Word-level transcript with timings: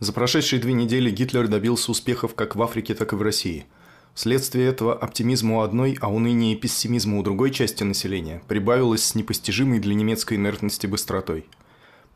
За 0.00 0.14
прошедшие 0.14 0.62
две 0.62 0.72
недели 0.72 1.10
Гитлер 1.10 1.46
добился 1.46 1.90
успехов 1.90 2.34
как 2.34 2.56
в 2.56 2.62
Африке, 2.62 2.94
так 2.94 3.12
и 3.12 3.16
в 3.16 3.20
России. 3.20 3.66
Вследствие 4.14 4.66
этого 4.66 4.94
оптимизму 4.94 5.58
у 5.58 5.60
одной, 5.60 5.98
а 6.00 6.10
уныние 6.10 6.54
и 6.54 6.56
пессимизму 6.56 7.20
у 7.20 7.22
другой 7.22 7.50
части 7.50 7.84
населения 7.84 8.40
прибавилось 8.48 9.04
с 9.04 9.14
непостижимой 9.14 9.78
для 9.78 9.94
немецкой 9.94 10.38
инертности 10.38 10.86
быстротой. 10.86 11.46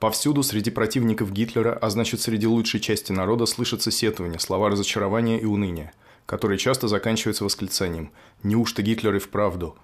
Повсюду 0.01 0.43
среди 0.43 0.71
противников 0.71 1.31
Гитлера, 1.31 1.75
а 1.75 1.91
значит 1.91 2.23
среди 2.23 2.47
лучшей 2.47 2.81
части 2.81 3.13
народа, 3.13 3.45
слышатся 3.45 3.91
сетования, 3.91 4.39
слова 4.39 4.71
разочарования 4.71 5.39
и 5.39 5.45
уныния, 5.45 5.93
которые 6.25 6.57
часто 6.57 6.89
заканчиваются 6.89 7.45
восклицанием 7.45 8.13
«Неужто 8.43 8.81
Гитлер 8.81 9.15
и 9.15 9.19
вправду?». 9.19 9.77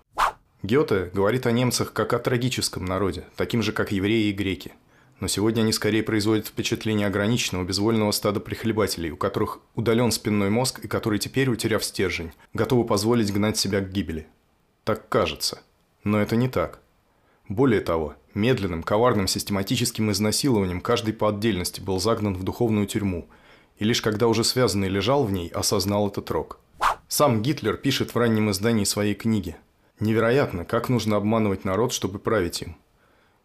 Гёте 0.63 1.11
говорит 1.13 1.47
о 1.47 1.53
немцах 1.53 1.93
как 1.93 2.15
о 2.15 2.19
трагическом 2.19 2.87
народе, 2.87 3.27
таким 3.37 3.63
же, 3.63 3.73
как 3.73 3.93
евреи 3.93 4.31
и 4.31 4.33
греки– 4.33 4.73
но 5.21 5.29
сегодня 5.29 5.63
они 5.63 5.73
скорее 5.73 6.03
производят 6.03 6.47
впечатление 6.47 7.07
ограниченного, 7.07 7.65
безвольного 7.65 8.11
стада 8.11 8.41
прихлебателей, 8.41 9.11
у 9.11 9.17
которых 9.17 9.61
удален 9.75 10.11
спинной 10.11 10.51
мозг 10.51 10.81
и 10.83 10.89
которые 10.89 11.21
теперь, 11.21 11.51
утеряв 11.51 11.85
стержень, 11.85 12.33
готовы 12.55 12.85
позволить 12.85 13.33
гнать 13.33 13.59
себя 13.59 13.81
к 13.81 13.93
гибели. 13.93 14.27
Так 14.85 15.09
кажется. 15.09 15.63
Но 16.03 16.21
это 16.21 16.37
не 16.37 16.49
так. 16.49 16.81
Более 17.49 17.83
того, 17.83 18.15
медленным, 18.33 18.83
коварным, 18.83 19.27
систематическим 19.27 20.11
изнасилованием 20.11 20.81
каждый 20.81 21.13
по 21.13 21.29
отдельности 21.29 21.81
был 21.81 22.01
загнан 22.01 22.35
в 22.35 22.43
духовную 22.43 22.87
тюрьму, 22.87 23.29
и 23.79 23.85
лишь 23.85 24.01
когда 24.01 24.27
уже 24.29 24.45
связанный 24.45 24.89
лежал 24.89 25.25
в 25.25 25.33
ней, 25.33 25.49
осознал 25.49 26.09
этот 26.09 26.31
рок. 26.31 26.59
Сам 27.09 27.43
Гитлер 27.43 27.77
пишет 27.77 28.15
в 28.15 28.19
раннем 28.19 28.51
издании 28.51 28.85
своей 28.85 29.15
книги. 29.15 29.57
Невероятно, 29.99 30.65
как 30.65 30.89
нужно 30.89 31.17
обманывать 31.17 31.65
народ, 31.65 31.93
чтобы 31.93 32.19
править 32.19 32.63
им. 32.63 32.77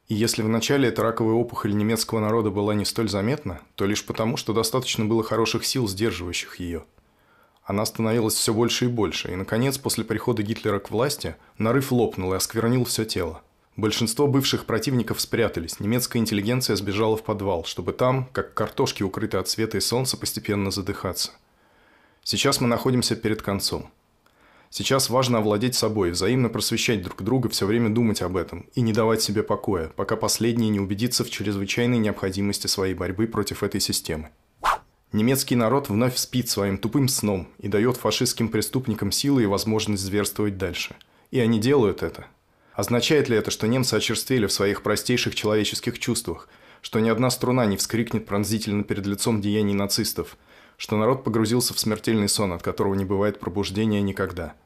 И 0.08 0.14
если 0.14 0.44
вначале 0.44 0.90
эта 0.90 1.02
раковая 1.02 1.34
опухоль 1.34 1.76
немецкого 1.76 2.20
народа 2.20 2.52
была 2.52 2.76
не 2.76 2.86
столь 2.86 3.10
заметна, 3.10 3.62
то 3.74 3.86
лишь 3.86 4.06
потому, 4.06 4.38
что 4.38 4.54
достаточно 4.54 5.06
было 5.06 5.24
хороших 5.24 5.66
сил, 5.66 5.88
сдерживающих 5.88 6.60
ее. 6.60 6.84
Она 7.64 7.84
становилась 7.86 8.36
все 8.36 8.54
больше 8.54 8.86
и 8.86 8.88
больше, 8.88 9.32
и, 9.32 9.36
наконец, 9.36 9.80
после 9.80 10.04
прихода 10.04 10.44
Гитлера 10.44 10.78
к 10.78 10.92
власти, 10.92 11.36
нарыв 11.58 11.92
лопнул 11.92 12.34
и 12.34 12.38
осквернил 12.38 12.86
все 12.86 13.06
тело. 13.06 13.42
Большинство 13.76 14.28
бывших 14.28 14.66
противников 14.66 15.20
спрятались, 15.20 15.80
немецкая 15.80 16.20
интеллигенция 16.20 16.76
сбежала 16.76 17.18
в 17.18 17.24
подвал, 17.24 17.66
чтобы 17.66 17.92
там, 17.92 18.30
как 18.32 18.54
картошки, 18.54 19.02
укрытые 19.02 19.42
от 19.42 19.50
света 19.50 19.78
и 19.78 19.82
солнца, 19.82 20.16
постепенно 20.16 20.70
задыхаться. 20.70 21.32
Сейчас 22.24 22.62
мы 22.62 22.68
находимся 22.68 23.16
перед 23.16 23.42
концом. 23.42 23.90
Сейчас 24.70 25.10
важно 25.10 25.38
овладеть 25.38 25.76
собой, 25.76 26.12
взаимно 26.12 26.50
просвещать 26.50 27.02
друг 27.02 27.22
друга, 27.22 27.50
все 27.50 27.66
время 27.66 27.90
думать 27.90 28.22
об 28.22 28.36
этом 28.36 28.68
и 28.74 28.82
не 28.82 28.94
давать 28.94 29.22
себе 29.22 29.44
покоя, 29.44 29.92
пока 29.96 30.16
последний 30.16 30.70
не 30.70 30.80
убедится 30.80 31.24
в 31.24 31.30
чрезвычайной 31.30 31.98
необходимости 31.98 32.68
своей 32.68 32.94
борьбы 32.94 33.28
против 33.28 33.64
этой 33.64 33.80
системы. 33.80 34.30
Немецкий 35.12 35.56
народ 35.56 35.88
вновь 35.88 36.18
спит 36.18 36.50
своим 36.50 36.78
тупым 36.78 37.08
сном 37.08 37.48
и 37.60 37.70
дает 37.70 37.96
фашистским 37.96 38.50
преступникам 38.50 39.12
силы 39.14 39.44
и 39.44 39.46
возможность 39.46 40.04
зверствовать 40.04 40.58
дальше. 40.58 40.96
И 41.32 41.40
они 41.40 41.60
делают 41.60 42.04
это. 42.04 42.26
Означает 42.74 43.30
ли 43.30 43.38
это, 43.38 43.50
что 43.50 43.68
немцы 43.68 43.96
очерствели 43.96 44.46
в 44.46 44.52
своих 44.52 44.82
простейших 44.82 45.34
человеческих 45.34 46.00
чувствах, 46.00 46.50
что 46.82 47.00
ни 47.00 47.08
одна 47.08 47.30
струна 47.30 47.66
не 47.66 47.78
вскрикнет 47.78 48.26
пронзительно 48.26 48.84
перед 48.84 49.06
лицом 49.06 49.40
деяний 49.40 49.74
нацистов, 49.74 50.38
что 50.78 50.98
народ 50.98 51.24
погрузился 51.24 51.74
в 51.74 51.80
смертельный 51.80 52.30
сон, 52.30 52.54
от 52.54 52.64
которого 52.64 52.96
не 52.96 53.06
бывает 53.06 53.40
пробуждения 53.40 54.02
никогда– 54.02 54.54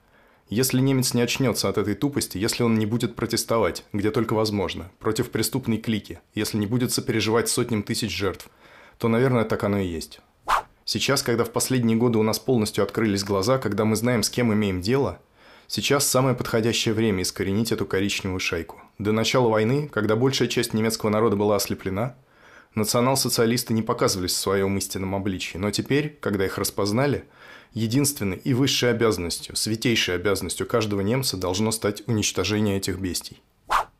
если 0.50 0.80
немец 0.80 1.14
не 1.14 1.22
очнется 1.22 1.70
от 1.70 1.78
этой 1.78 1.94
тупости, 1.94 2.40
если 2.40 2.64
он 2.64 2.80
не 2.80 2.88
будет 2.88 3.16
протестовать, 3.16 3.86
где 3.94 4.10
только 4.10 4.34
возможно, 4.34 4.90
против 4.98 5.30
преступной 5.30 5.78
клики, 5.78 6.22
если 6.34 6.58
не 6.58 6.66
будет 6.66 6.92
сопереживать 6.92 7.50
сотням 7.50 7.84
тысяч 7.84 8.10
жертв, 8.10 8.50
то, 8.98 9.08
наверное, 9.08 9.46
так 9.46 9.64
оно 9.64 9.78
и 9.78 9.86
есть. 9.86 10.22
Сейчас, 10.86 11.22
когда 11.22 11.44
в 11.44 11.52
последние 11.52 11.98
годы 11.98 12.18
у 12.18 12.24
нас 12.24 12.40
полностью 12.40 12.84
открылись 12.84 13.24
глаза, 13.24 13.60
когда 13.60 13.86
мы 13.86 13.96
знаем, 13.96 14.24
с 14.24 14.30
кем 14.32 14.52
имеем 14.52 14.82
дело, 14.82 15.20
сейчас 15.68 16.08
самое 16.08 16.36
подходящее 16.36 16.96
время 16.96 17.22
искоренить 17.22 17.72
эту 17.72 17.86
коричневую 17.86 18.40
шайку. 18.40 18.82
До 18.98 19.12
начала 19.12 19.50
войны, 19.50 19.88
когда 19.88 20.16
большая 20.16 20.48
часть 20.48 20.74
немецкого 20.74 21.12
народа 21.12 21.36
была 21.36 21.58
ослеплена, 21.58 22.16
национал-социалисты 22.76 23.74
не 23.74 23.82
показывались 23.82 24.34
в 24.34 24.38
своем 24.38 24.78
истинном 24.78 25.16
обличии, 25.16 25.58
но 25.58 25.72
теперь, 25.72 26.18
когда 26.22 26.46
их 26.46 26.58
распознали– 26.58 27.26
Единственной 27.74 28.38
и 28.38 28.54
высшей 28.54 28.90
обязанностью, 28.90 29.56
святейшей 29.56 30.16
обязанностью 30.16 30.66
каждого 30.66 31.02
немца 31.02 31.38
должно 31.38 31.72
стать 31.72 32.02
уничтожение 32.08 32.78
этих 32.78 32.98
бестий. 32.98 33.42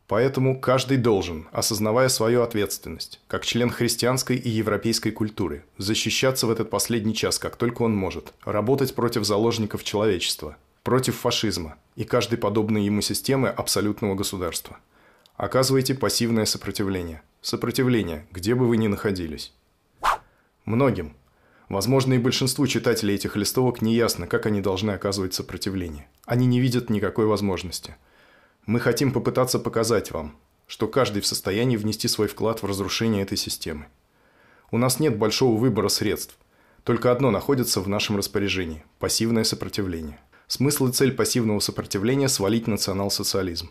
Поэтому 0.08 0.60
каждый 0.60 0.98
должен, 0.98 1.48
осознавая 1.52 2.10
свою 2.10 2.42
ответственность, 2.42 3.22
как 3.28 3.46
член 3.46 3.70
христианской 3.70 4.38
и 4.38 4.50
европейской 4.50 5.12
культуры, 5.12 5.64
защищаться 5.78 6.48
в 6.48 6.52
этот 6.52 6.72
последний 6.72 7.14
час, 7.14 7.38
как 7.38 7.58
только 7.58 7.84
он 7.84 7.96
может, 7.96 8.34
работать 8.44 8.96
против 8.96 9.24
заложников 9.24 9.84
человечества, 9.84 10.58
против 10.82 11.16
фашизма 11.16 11.76
и 11.96 12.06
каждой 12.06 12.40
подобной 12.40 12.86
ему 12.86 13.02
системы 13.02 13.50
абсолютного 13.50 14.16
государства. 14.16 14.80
Оказывайте 15.36 15.94
пассивное 15.94 16.46
сопротивление. 16.46 17.22
Сопротивление, 17.42 18.28
где 18.32 18.56
бы 18.56 18.68
вы 18.68 18.78
ни 18.78 18.88
находились. 18.88 19.54
Многим, 20.66 21.16
Возможно, 21.70 22.14
и 22.14 22.18
большинству 22.18 22.66
читателей 22.66 23.14
этих 23.14 23.36
листовок 23.36 23.84
неясно, 23.84 24.26
как 24.26 24.48
они 24.48 24.60
должны 24.60 24.90
оказывать 24.90 25.36
сопротивление. 25.36 26.10
Они 26.26 26.48
не 26.48 26.60
видят 26.60 26.90
никакой 26.90 27.28
возможности. 27.28 27.96
Мы 28.66 28.80
хотим 28.80 29.12
попытаться 29.12 29.60
показать 29.60 30.10
вам, 30.10 30.36
что 30.66 30.88
каждый 30.88 31.22
в 31.22 31.28
состоянии 31.28 31.78
внести 31.78 32.08
свой 32.08 32.28
вклад 32.28 32.64
в 32.64 32.66
разрушение 32.66 33.22
этой 33.22 33.38
системы. 33.38 33.86
У 34.72 34.80
нас 34.80 35.00
нет 35.00 35.18
большого 35.18 35.58
выбора 35.58 35.90
средств. 35.90 36.38
Только 36.84 37.12
одно 37.12 37.30
находится 37.30 37.82
в 37.82 37.88
нашем 37.88 38.18
распоряжении– 38.18 38.84
пассивное 39.00 39.44
сопротивление. 39.44 40.20
Смысл 40.48 40.88
и 40.88 40.92
цель 40.92 41.12
пассивного 41.12 41.60
сопротивления– 41.60 42.28
свалить 42.30 42.66
национал-социализм. 42.66 43.70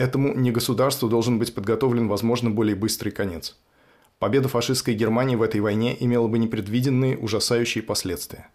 Этому 0.00 0.34
не 0.34 0.50
государству 0.50 1.08
должен 1.08 1.38
быть 1.38 1.54
подготовлен, 1.54 2.08
возможно, 2.08 2.50
более 2.50 2.74
быстрый 2.74 3.10
конец– 3.10 3.56
Победа 4.20 4.48
фашистской 4.48 4.92
Германии 4.92 5.34
в 5.34 5.40
этой 5.40 5.62
войне 5.62 5.96
имела 5.98 6.28
бы 6.28 6.38
непредвиденные 6.38 7.16
ужасающие 7.16 7.82
последствия. 7.82 8.48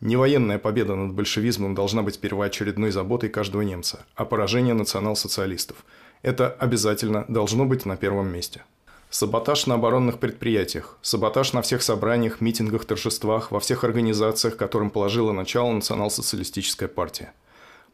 Не 0.00 0.16
военная 0.16 0.58
победа 0.58 0.94
над 0.94 1.12
большевизмом 1.12 1.74
должна 1.74 2.02
быть 2.02 2.18
первоочередной 2.18 2.90
заботой 2.90 3.28
каждого 3.28 3.60
немца, 3.60 4.06
а 4.14 4.24
поражение 4.24 4.72
национал-социалистов. 4.72 5.84
Это 6.22 6.48
обязательно 6.48 7.26
должно 7.28 7.66
быть 7.66 7.84
на 7.84 7.98
первом 7.98 8.32
месте. 8.32 8.62
Саботаж 9.10 9.66
на 9.66 9.74
оборонных 9.74 10.20
предприятиях, 10.20 10.96
саботаж 11.02 11.52
на 11.52 11.60
всех 11.60 11.82
собраниях, 11.82 12.40
митингах, 12.40 12.86
торжествах, 12.86 13.50
во 13.50 13.60
всех 13.60 13.84
организациях, 13.84 14.56
которым 14.56 14.88
положила 14.88 15.32
начало 15.32 15.70
национал-социалистическая 15.70 16.88
партия– 16.88 17.34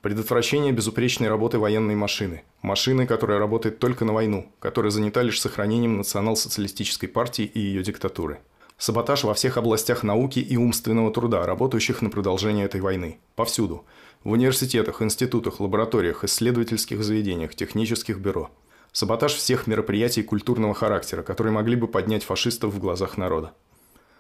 Предотвращение 0.07 0.71
безупречной 0.71 1.29
работы 1.29 1.59
военной 1.59 1.97
машины. 1.97 2.45
Машины, 2.63 3.09
которая 3.09 3.41
работает 3.41 3.81
только 3.81 4.05
на 4.05 4.13
войну, 4.13 4.53
которая 4.61 4.93
занята 4.93 5.21
лишь 5.21 5.41
сохранением 5.41 5.97
национал-социалистической 5.97 7.09
партии 7.09 7.45
и 7.45 7.59
ее 7.59 7.83
диктатуры. 7.83 8.39
Саботаж 8.79 9.25
во 9.25 9.35
всех 9.35 9.57
областях 9.57 10.05
науки 10.05 10.39
и 10.39 10.57
умственного 10.57 11.13
труда, 11.13 11.45
работающих 11.45 12.03
на 12.03 12.11
продолжение 12.11 12.67
этой 12.67 12.81
войны. 12.81 13.19
Повсюду. 13.35 13.85
В 14.23 14.31
университетах, 14.31 15.03
институтах, 15.03 15.59
лабораториях, 15.59 16.23
исследовательских 16.23 17.03
заведениях, 17.03 17.57
технических 17.57 18.21
бюро. 18.21 18.53
Саботаж 18.93 19.35
всех 19.35 19.67
мероприятий 19.67 20.23
культурного 20.23 20.73
характера, 20.73 21.25
которые 21.25 21.53
могли 21.53 21.75
бы 21.75 21.89
поднять 21.89 22.23
фашистов 22.23 22.73
в 22.73 22.79
глазах 22.79 23.19
народа. 23.19 23.55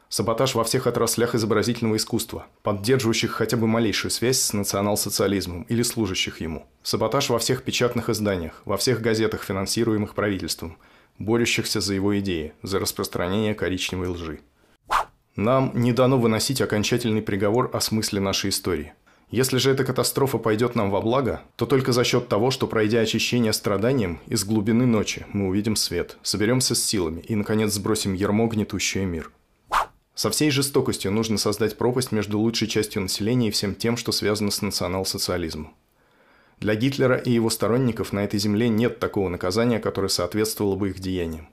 Саботаж 0.08 0.54
во 0.54 0.62
всех 0.62 0.86
отраслях 0.86 1.34
изобразительного 1.34 1.96
искусства, 1.96 2.46
поддерживающих 2.62 3.32
хотя 3.32 3.56
бы 3.56 3.66
малейшую 3.66 4.10
связь 4.12 4.38
с 4.38 4.52
национал-социализмом 4.52 5.62
или 5.62 5.82
служащих 5.82 6.40
ему. 6.40 6.66
Саботаж 6.82 7.28
во 7.28 7.38
всех 7.38 7.64
печатных 7.64 8.08
изданиях, 8.08 8.62
во 8.64 8.76
всех 8.76 9.00
газетах, 9.00 9.42
финансируемых 9.42 10.14
правительством, 10.14 10.78
борющихся 11.18 11.80
за 11.80 11.94
его 11.94 12.18
идеи, 12.20 12.52
за 12.62 12.78
распространение 12.78 13.54
коричневой 13.54 14.08
лжи. 14.08 14.40
Нам 15.34 15.72
не 15.74 15.92
дано 15.92 16.18
выносить 16.18 16.60
окончательный 16.60 17.20
приговор 17.20 17.70
о 17.72 17.80
смысле 17.80 18.20
нашей 18.20 18.50
истории. 18.50 18.94
Если 19.30 19.58
же 19.58 19.72
эта 19.72 19.84
катастрофа 19.84 20.38
пойдет 20.38 20.76
нам 20.76 20.90
во 20.90 21.00
благо, 21.00 21.42
то 21.56 21.66
только 21.66 21.92
за 21.92 22.04
счет 22.04 22.28
того, 22.28 22.52
что, 22.52 22.68
пройдя 22.68 23.00
очищение 23.00 23.52
страданием, 23.52 24.20
из 24.28 24.44
глубины 24.44 24.86
ночи 24.86 25.26
мы 25.32 25.48
увидим 25.48 25.74
свет, 25.74 26.16
соберемся 26.22 26.76
с 26.76 26.84
силами 26.84 27.22
и, 27.22 27.34
наконец, 27.34 27.72
сбросим 27.72 28.14
ярмо, 28.14 28.46
гнетущее 28.46 29.04
мир. 29.04 29.32
Со 30.16 30.30
всей 30.30 30.50
жестокостью 30.50 31.12
нужно 31.12 31.36
создать 31.36 31.76
пропасть 31.76 32.10
между 32.10 32.38
лучшей 32.38 32.68
частью 32.68 33.02
населения 33.02 33.48
и 33.48 33.50
всем 33.50 33.74
тем, 33.74 33.98
что 33.98 34.12
связано 34.12 34.50
с 34.50 34.62
национал-социализмом. 34.62 35.74
Для 36.58 36.74
Гитлера 36.74 37.18
и 37.18 37.30
его 37.30 37.50
сторонников 37.50 38.14
на 38.14 38.24
этой 38.24 38.40
земле 38.40 38.70
нет 38.70 38.98
такого 38.98 39.28
наказания, 39.28 39.78
которое 39.78 40.08
соответствовало 40.08 40.74
бы 40.74 40.88
их 40.88 41.00
деяниям. 41.00 41.50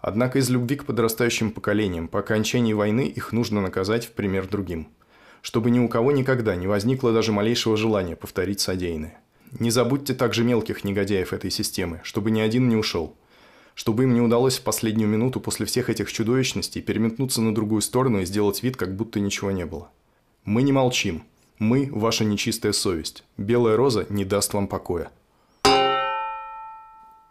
Однако 0.00 0.38
из 0.38 0.48
любви 0.48 0.76
к 0.76 0.84
подрастающим 0.84 1.50
поколениям 1.50 2.06
по 2.06 2.20
окончании 2.20 2.74
войны 2.74 3.08
их 3.08 3.32
нужно 3.32 3.60
наказать 3.60 4.06
в 4.06 4.12
пример 4.12 4.46
другим. 4.46 4.86
Чтобы 5.42 5.72
ни 5.72 5.80
у 5.80 5.88
кого 5.88 6.12
никогда 6.12 6.54
не 6.54 6.68
возникло 6.68 7.12
даже 7.12 7.32
малейшего 7.32 7.76
желания 7.76 8.14
повторить 8.14 8.60
содеянное. 8.60 9.18
Не 9.58 9.72
забудьте 9.72 10.14
также 10.14 10.44
мелких 10.44 10.84
негодяев 10.84 11.32
этой 11.32 11.50
системы, 11.50 12.00
чтобы 12.04 12.30
ни 12.30 12.38
один 12.38 12.68
не 12.68 12.76
ушел– 12.76 13.16
чтобы 13.76 14.04
им 14.04 14.14
не 14.14 14.22
удалось 14.22 14.58
в 14.58 14.62
последнюю 14.62 15.08
минуту 15.08 15.38
после 15.38 15.66
всех 15.66 15.90
этих 15.90 16.10
чудовищностей 16.10 16.80
переметнуться 16.80 17.42
на 17.42 17.54
другую 17.54 17.82
сторону 17.82 18.20
и 18.20 18.24
сделать 18.24 18.62
вид, 18.62 18.76
как 18.76 18.96
будто 18.96 19.20
ничего 19.20 19.50
не 19.50 19.66
было. 19.66 19.90
Мы 20.44 20.62
не 20.62 20.72
молчим. 20.72 21.24
Мы– 21.58 21.90
ваша 21.92 22.24
нечистая 22.24 22.72
совесть. 22.72 23.22
Белая 23.36 23.76
роза 23.76 24.06
не 24.08 24.24
даст 24.24 24.54
вам 24.54 24.66
покоя. 24.66 25.10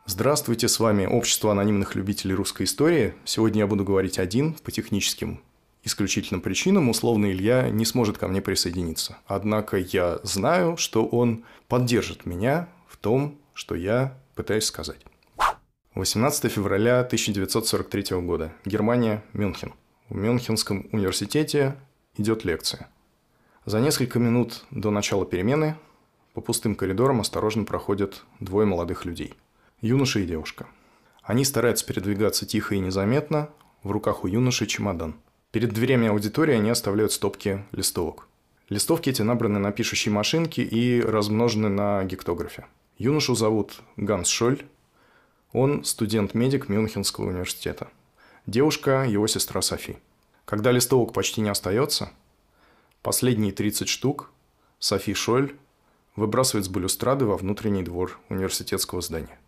Здравствуйте, 0.06 0.68
с 0.68 0.80
вами 0.80 1.08
Общество 1.08 1.52
анонимных 1.52 1.96
любителей 1.96 2.36
русской 2.36 2.64
истории. 2.64 3.16
Сегодня 3.26 3.62
я 3.62 3.68
буду 3.68 3.84
говорить 3.84 4.20
один 4.20 4.54
по 4.54 4.72
техническим 4.72 5.42
исключительным 5.84 6.42
причинам. 6.42 6.90
Условно 6.90 7.32
Илья 7.32 7.70
не 7.72 7.86
сможет 7.86 8.20
ко 8.20 8.28
мне 8.28 8.42
присоединиться. 8.42 9.18
Однако 9.26 9.78
я 9.78 10.20
знаю, 10.22 10.78
что 10.78 11.08
он 11.08 11.44
поддержит 11.68 12.28
меня 12.28 12.70
в 12.88 12.98
том, 12.98 13.40
что 13.56 13.74
я 13.74 14.16
пытаюсь 14.36 14.66
сказать. 14.66 15.00
18 15.96 16.52
февраля 16.52 17.00
1943 17.00 18.20
года. 18.20 18.52
Германия, 18.66 19.24
Мюнхен. 19.32 19.74
В 20.10 20.18
Мюнхенском 20.18 20.90
университете 20.92 21.78
идет 22.18 22.44
лекция. 22.44 22.90
За 23.64 23.80
несколько 23.80 24.20
минут 24.20 24.66
до 24.72 24.92
начала 24.92 25.26
перемены 25.26 25.78
по 26.34 26.42
пустым 26.42 26.76
коридорам 26.76 27.22
осторожно 27.22 27.64
проходят 27.64 28.26
двое 28.42 28.68
молодых 28.68 29.06
людей. 29.06 29.36
Юноша 29.80 30.20
и 30.20 30.26
девушка. 30.26 30.68
Они 31.24 31.46
стараются 31.46 31.86
передвигаться 31.86 32.46
тихо 32.46 32.76
и 32.76 32.80
незаметно, 32.80 33.50
в 33.82 33.90
руках 33.92 34.26
у 34.26 34.28
юноши 34.28 34.66
чемодан. 34.66 35.16
Перед 35.52 35.72
дверями 35.72 36.10
аудитории 36.10 36.56
они 36.56 36.72
оставляют 36.72 37.14
стопки 37.14 37.64
листовок. 37.72 38.28
Листовки 38.68 39.12
эти 39.12 39.22
набраны 39.22 39.60
на 39.60 39.72
пишущей 39.72 40.12
машинке 40.12 40.62
и 40.62 41.00
размножены 41.00 41.70
на 41.70 42.04
гектографе. 42.04 42.66
Юношу 42.98 43.34
зовут 43.34 43.82
Ганс 43.96 44.28
Шоль, 44.28 44.66
он 45.56 45.86
студент-медик 45.86 46.68
Мюнхенского 46.68 47.30
университета. 47.30 47.88
Девушка– 48.46 49.06
его 49.10 49.26
сестра 49.26 49.62
Софи. 49.62 49.96
Когда 50.44 50.72
листовок 50.72 51.14
почти 51.14 51.40
не 51.40 51.50
остается, 51.50 52.12
последние 53.02 53.54
30 53.54 53.88
штук 53.88 54.32
Софи 54.80 55.14
Шоль 55.14 55.56
выбрасывает 56.18 56.66
с 56.66 56.70
балюстрады 56.70 57.26
во 57.26 57.38
внутренний 57.38 57.84
двор 57.84 58.20
университетского 58.28 59.02
здания. 59.02 59.40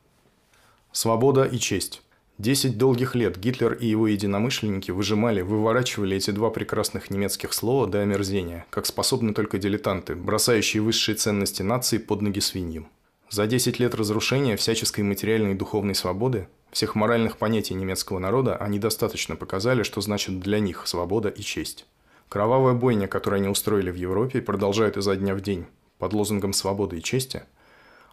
Свобода 0.94 1.44
и 1.44 1.60
честь. 1.60 2.02
Десять 2.38 2.78
долгих 2.78 3.14
лет 3.14 3.38
Гитлер 3.38 3.74
и 3.74 3.88
его 3.88 4.08
единомышленники 4.08 4.92
выжимали, 4.92 5.42
выворачивали 5.42 6.16
эти 6.16 6.32
два 6.32 6.52
прекрасных 6.52 7.10
немецких 7.10 7.52
слова 7.52 7.86
до 7.86 8.02
омерзения, 8.02 8.66
как 8.70 8.86
способны 8.86 9.34
только 9.34 9.58
дилетанты, 9.58 10.16
бросающие 10.16 10.82
высшие 10.82 11.16
ценности 11.16 11.64
нации 11.64 11.98
под 11.98 12.22
ноги 12.22 12.40
свиньям. 12.40 12.88
За 13.30 13.46
10 13.46 13.80
лет 13.80 13.94
разрушения 13.94 14.56
всяческой 14.56 15.04
материальной 15.04 15.52
и 15.52 15.56
духовной 15.56 15.96
свободы, 15.96 16.48
всех 16.72 16.96
моральных 16.96 17.38
понятий 17.38 17.74
немецкого 17.74 18.20
народа, 18.20 18.56
они 18.56 18.80
достаточно 18.80 19.36
показали, 19.36 19.84
что 19.84 20.00
значит 20.00 20.40
для 20.40 20.60
них 20.60 20.88
свобода 20.88 21.28
и 21.28 21.42
честь. 21.42 21.86
Кровавая 22.30 22.74
бойня, 22.74 23.08
которую 23.08 23.40
они 23.40 23.50
устроили 23.50 23.92
в 23.92 23.96
Европе 23.96 24.42
продолжают 24.42 24.96
изо 24.96 25.16
дня 25.18 25.36
в 25.36 25.42
день 25.42 25.66
под 25.98 26.14
лозунгом 26.14 26.54
свободы 26.54 27.00
и 27.00 27.04
чести, 27.04 27.44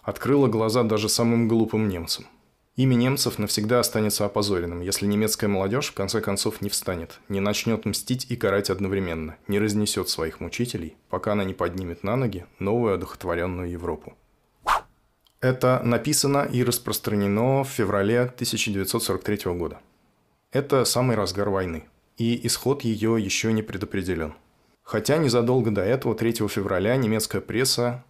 открыла 0.02 0.48
глаза 0.48 0.82
даже 0.82 1.08
самым 1.08 1.46
глупым 1.46 1.88
немцам. 1.88 2.26
Имя 2.74 2.96
немцев 2.96 3.38
навсегда 3.38 3.78
останется 3.78 4.24
опозоренным, 4.24 4.80
если 4.80 5.06
немецкая 5.06 5.46
молодежь 5.46 5.90
в 5.90 5.94
конце 5.94 6.20
концов 6.20 6.60
не 6.60 6.68
встанет, 6.68 7.20
не 7.28 7.38
начнет 7.38 7.84
мстить 7.84 8.26
и 8.30 8.36
карать 8.36 8.68
одновременно, 8.68 9.36
не 9.46 9.60
разнесет 9.60 10.08
своих 10.08 10.40
мучителей, 10.40 10.96
пока 11.08 11.32
она 11.32 11.44
не 11.44 11.54
поднимет 11.54 12.02
на 12.02 12.16
ноги 12.16 12.46
новую 12.58 12.94
одухотворенную 12.94 13.70
Европу. 13.70 14.14
Это 15.44 15.82
написано 15.84 16.48
и 16.50 16.64
распространено 16.64 17.64
в 17.64 17.68
феврале 17.68 18.22
1943 18.22 19.52
года. 19.52 19.78
Это 20.52 20.86
самый 20.86 21.16
разгар 21.16 21.50
войны, 21.50 21.84
и 22.16 22.46
исход 22.46 22.82
ее 22.82 23.22
еще 23.22 23.52
не 23.52 23.60
предопределен. 23.60 24.32
Хотя 24.82 25.18
незадолго 25.18 25.70
до 25.70 25.82
этого, 25.82 26.14
3 26.14 26.48
февраля, 26.48 26.96
немецкая 26.96 27.42
пресса 27.42 28.02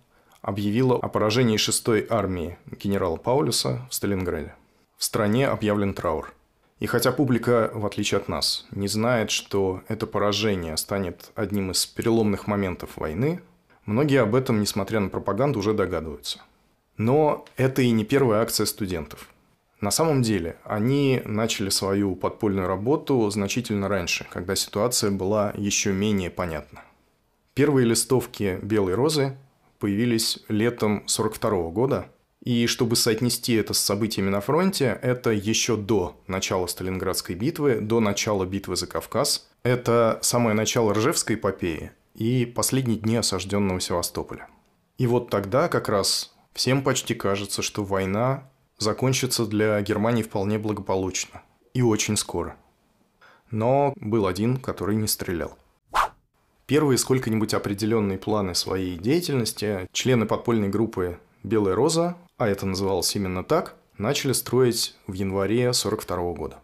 объявила 0.42 0.96
о 0.96 1.08
поражении 1.08 1.58
6-й 1.58 2.06
армии 2.08 2.56
генерала 2.70 3.16
Паулюса 3.16 3.84
в 3.90 3.94
Сталинграде. 3.94 4.54
В 4.96 5.02
стране 5.02 5.48
объявлен 5.48 5.92
траур. 5.92 6.32
И 6.78 6.86
хотя 6.86 7.10
публика, 7.10 7.68
в 7.74 7.84
отличие 7.84 8.20
от 8.20 8.28
нас, 8.28 8.64
не 8.70 8.86
знает, 8.86 9.32
что 9.32 9.82
это 9.88 10.06
поражение 10.06 10.76
станет 10.76 11.32
одним 11.34 11.72
из 11.72 11.84
переломных 11.84 12.46
моментов 12.46 12.90
войны, 12.96 13.40
многие 13.86 14.22
об 14.22 14.36
этом, 14.36 14.60
несмотря 14.60 15.00
на 15.00 15.08
пропаганду, 15.08 15.58
уже 15.58 15.74
догадываются– 15.74 16.40
но 16.96 17.44
это 17.56 17.82
и 17.82 17.90
не 17.90 18.04
первая 18.04 18.42
акция 18.42 18.66
студентов. 18.66 19.28
На 19.80 19.90
самом 19.90 20.22
деле, 20.22 20.56
они 20.64 21.20
начали 21.24 21.68
свою 21.68 22.16
подпольную 22.16 22.66
работу 22.66 23.28
значительно 23.30 23.88
раньше, 23.88 24.26
когда 24.30 24.54
ситуация 24.56 25.10
была 25.10 25.52
еще 25.56 25.92
менее 25.92 26.30
понятна. 26.30 26.82
Первые 27.54 27.86
листовки 27.86 28.58
«Белой 28.62 28.94
розы» 28.94 29.36
появились 29.78 30.38
летом 30.48 31.04
1942 31.06 31.70
года, 31.70 32.06
и 32.42 32.66
чтобы 32.66 32.94
соотнести 32.96 33.54
это 33.54 33.72
с 33.72 33.78
событиями 33.78 34.28
на 34.28 34.40
фронте, 34.40 34.98
это 35.02 35.30
еще 35.30 35.76
до 35.76 36.20
начала 36.26 36.66
Сталинградской 36.66 37.34
битвы, 37.34 37.80
до 37.80 38.00
начала 38.00 38.44
битвы 38.44 38.76
за 38.76 38.86
Кавказ. 38.86 39.48
Это 39.62 40.18
самое 40.20 40.54
начало 40.54 40.92
Ржевской 40.92 41.36
эпопеи 41.36 41.92
и 42.14 42.44
последние 42.44 42.98
дни 42.98 43.16
осажденного 43.16 43.80
Севастополя. 43.80 44.48
И 44.98 45.06
вот 45.06 45.30
тогда 45.30 45.68
как 45.68 45.88
раз 45.88 46.33
Всем 46.54 46.84
почти 46.84 47.14
кажется, 47.14 47.62
что 47.62 47.82
война 47.82 48.48
закончится 48.78 49.44
для 49.44 49.80
Германии 49.82 50.22
вполне 50.22 50.56
благополучно. 50.56 51.42
И 51.74 51.82
очень 51.82 52.16
скоро. 52.16 52.56
Но 53.50 53.92
был 53.96 54.28
один, 54.28 54.58
который 54.58 54.94
не 54.94 55.08
стрелял. 55.08 55.58
Первые 56.66 56.96
сколько-нибудь 56.96 57.54
определенные 57.54 58.18
планы 58.18 58.54
своей 58.54 58.96
деятельности 58.96 59.88
члены 59.92 60.26
подпольной 60.26 60.68
группы 60.68 61.18
«Белая 61.42 61.74
роза», 61.74 62.16
а 62.38 62.46
это 62.48 62.66
называлось 62.66 63.14
именно 63.16 63.42
так, 63.42 63.74
начали 63.98 64.32
строить 64.32 64.96
в 65.08 65.12
январе 65.12 65.68
1942 65.68 66.32
года. 66.34 66.58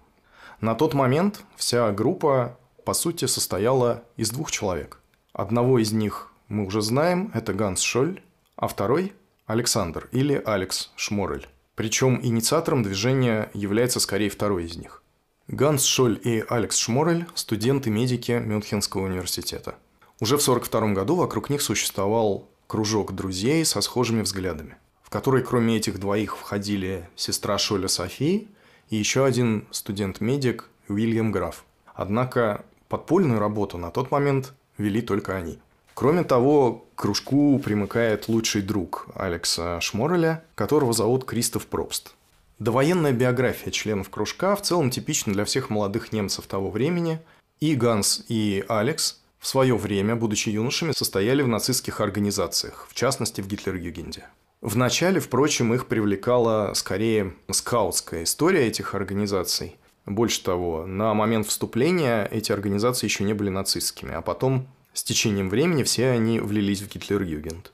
На 0.61 0.77
тот 0.77 0.95
момент 0.95 1.43
вся 1.57 1.91
группа, 1.91 2.57
по 2.85 2.95
сути, 2.95 3.25
состояла 3.25 4.05
из 4.17 4.31
двух 4.31 4.53
человек. 4.53 5.01
Одного 5.33 5.81
из 5.81 5.91
них 5.93 6.33
мы 6.49 6.65
уже 6.65 6.81
знаем, 6.81 7.31
это 7.35 7.53
Ганс 7.53 7.81
Шоль, 7.81 8.23
а 8.57 8.69
второй 8.69 9.13
Александр 9.51 10.09
или 10.13 10.41
Алекс 10.45 10.93
Шморель. 10.95 11.49
Причем 11.75 12.21
инициатором 12.23 12.85
движения 12.85 13.51
является 13.53 13.99
скорее 13.99 14.31
второй 14.31 14.65
из 14.67 14.77
них. 14.77 15.03
Ганс 15.49 15.85
Шоль 15.85 16.21
и 16.23 16.45
Алекс 16.49 16.77
Шморель– 16.77 17.27
студенты-медики 17.35 18.33
Мюнхенского 18.33 19.07
университета. 19.07 19.75
Уже 20.21 20.37
в 20.37 20.43
1942 20.43 20.95
году 20.95 21.17
вокруг 21.17 21.51
них 21.51 21.63
существовал 21.63 22.49
кружок 22.69 23.13
друзей 23.13 23.65
со 23.65 23.81
схожими 23.81 24.23
взглядами, 24.23 24.77
в 25.03 25.11
который 25.11 25.43
кроме 25.43 25.77
этих 25.77 25.99
двоих 25.99 26.37
входили 26.37 27.09
сестра 27.17 27.59
Шоля 27.59 27.89
Софии 27.89 28.47
и 28.89 28.97
еще 28.97 29.25
один 29.25 29.67
студент-медик 29.73 30.69
Уильям 30.89 31.33
Граф. 31.33 31.65
Однако 31.95 32.65
подпольную 32.89 33.41
работу 33.41 33.79
на 33.79 33.91
тот 33.91 34.13
момент 34.13 34.55
вели 34.79 35.03
только 35.03 35.37
они– 35.37 35.59
Кроме 36.01 36.25
того, 36.25 36.87
к 36.95 37.03
кружку 37.03 37.59
примыкает 37.59 38.27
лучший 38.29 38.63
друг 38.63 39.09
Алекса 39.15 39.83
Шмореля, 39.83 40.43
которого 40.55 40.95
зовут 40.95 41.27
Кристоф 41.27 41.67
Пробст. 41.67 42.15
Довоенная 42.59 43.13
биография 43.13 43.71
членов 43.71 44.09
кружка 44.09 44.57
в 44.57 44.63
целом 44.63 44.89
типична 44.89 45.35
для 45.35 45.45
всех 45.45 45.69
молодых 45.69 46.11
немцев 46.11 46.47
того 46.47 46.71
времени. 46.71 47.21
И 47.61 47.75
Ганс, 47.75 48.25
и 48.29 48.65
Алекс 48.67 49.21
в 49.39 49.47
свое 49.47 49.77
время, 49.77 50.17
будучи 50.17 50.49
юношами, 50.49 50.93
состояли 50.93 51.43
в 51.43 51.49
нацистских 51.49 52.01
организациях, 52.01 52.87
в 52.89 52.95
частности 52.95 53.43
в 53.43 53.47
Гитлер-Югенде. 53.47 54.23
Вначале, 54.63 55.21
впрочем, 55.21 55.75
их 55.75 55.85
привлекала 55.85 56.73
скорее 56.73 57.35
скаутская 57.51 58.23
история 58.23 58.67
этих 58.67 58.95
организаций. 58.95 59.77
Больше 60.07 60.43
того, 60.43 60.87
на 60.87 61.13
момент 61.13 61.47
вступления 61.47 62.27
эти 62.33 62.53
организации 62.53 63.05
еще 63.05 63.23
не 63.23 63.35
были 63.35 63.51
нацистскими, 63.51 64.15
а 64.15 64.23
потом 64.23 64.67
с 64.93 65.03
течением 65.03 65.49
времени 65.49 65.83
все 65.83 66.11
они 66.11 66.41
влились 66.41 66.83
в 66.83 66.89
Гитлер-Югент. 66.89 67.73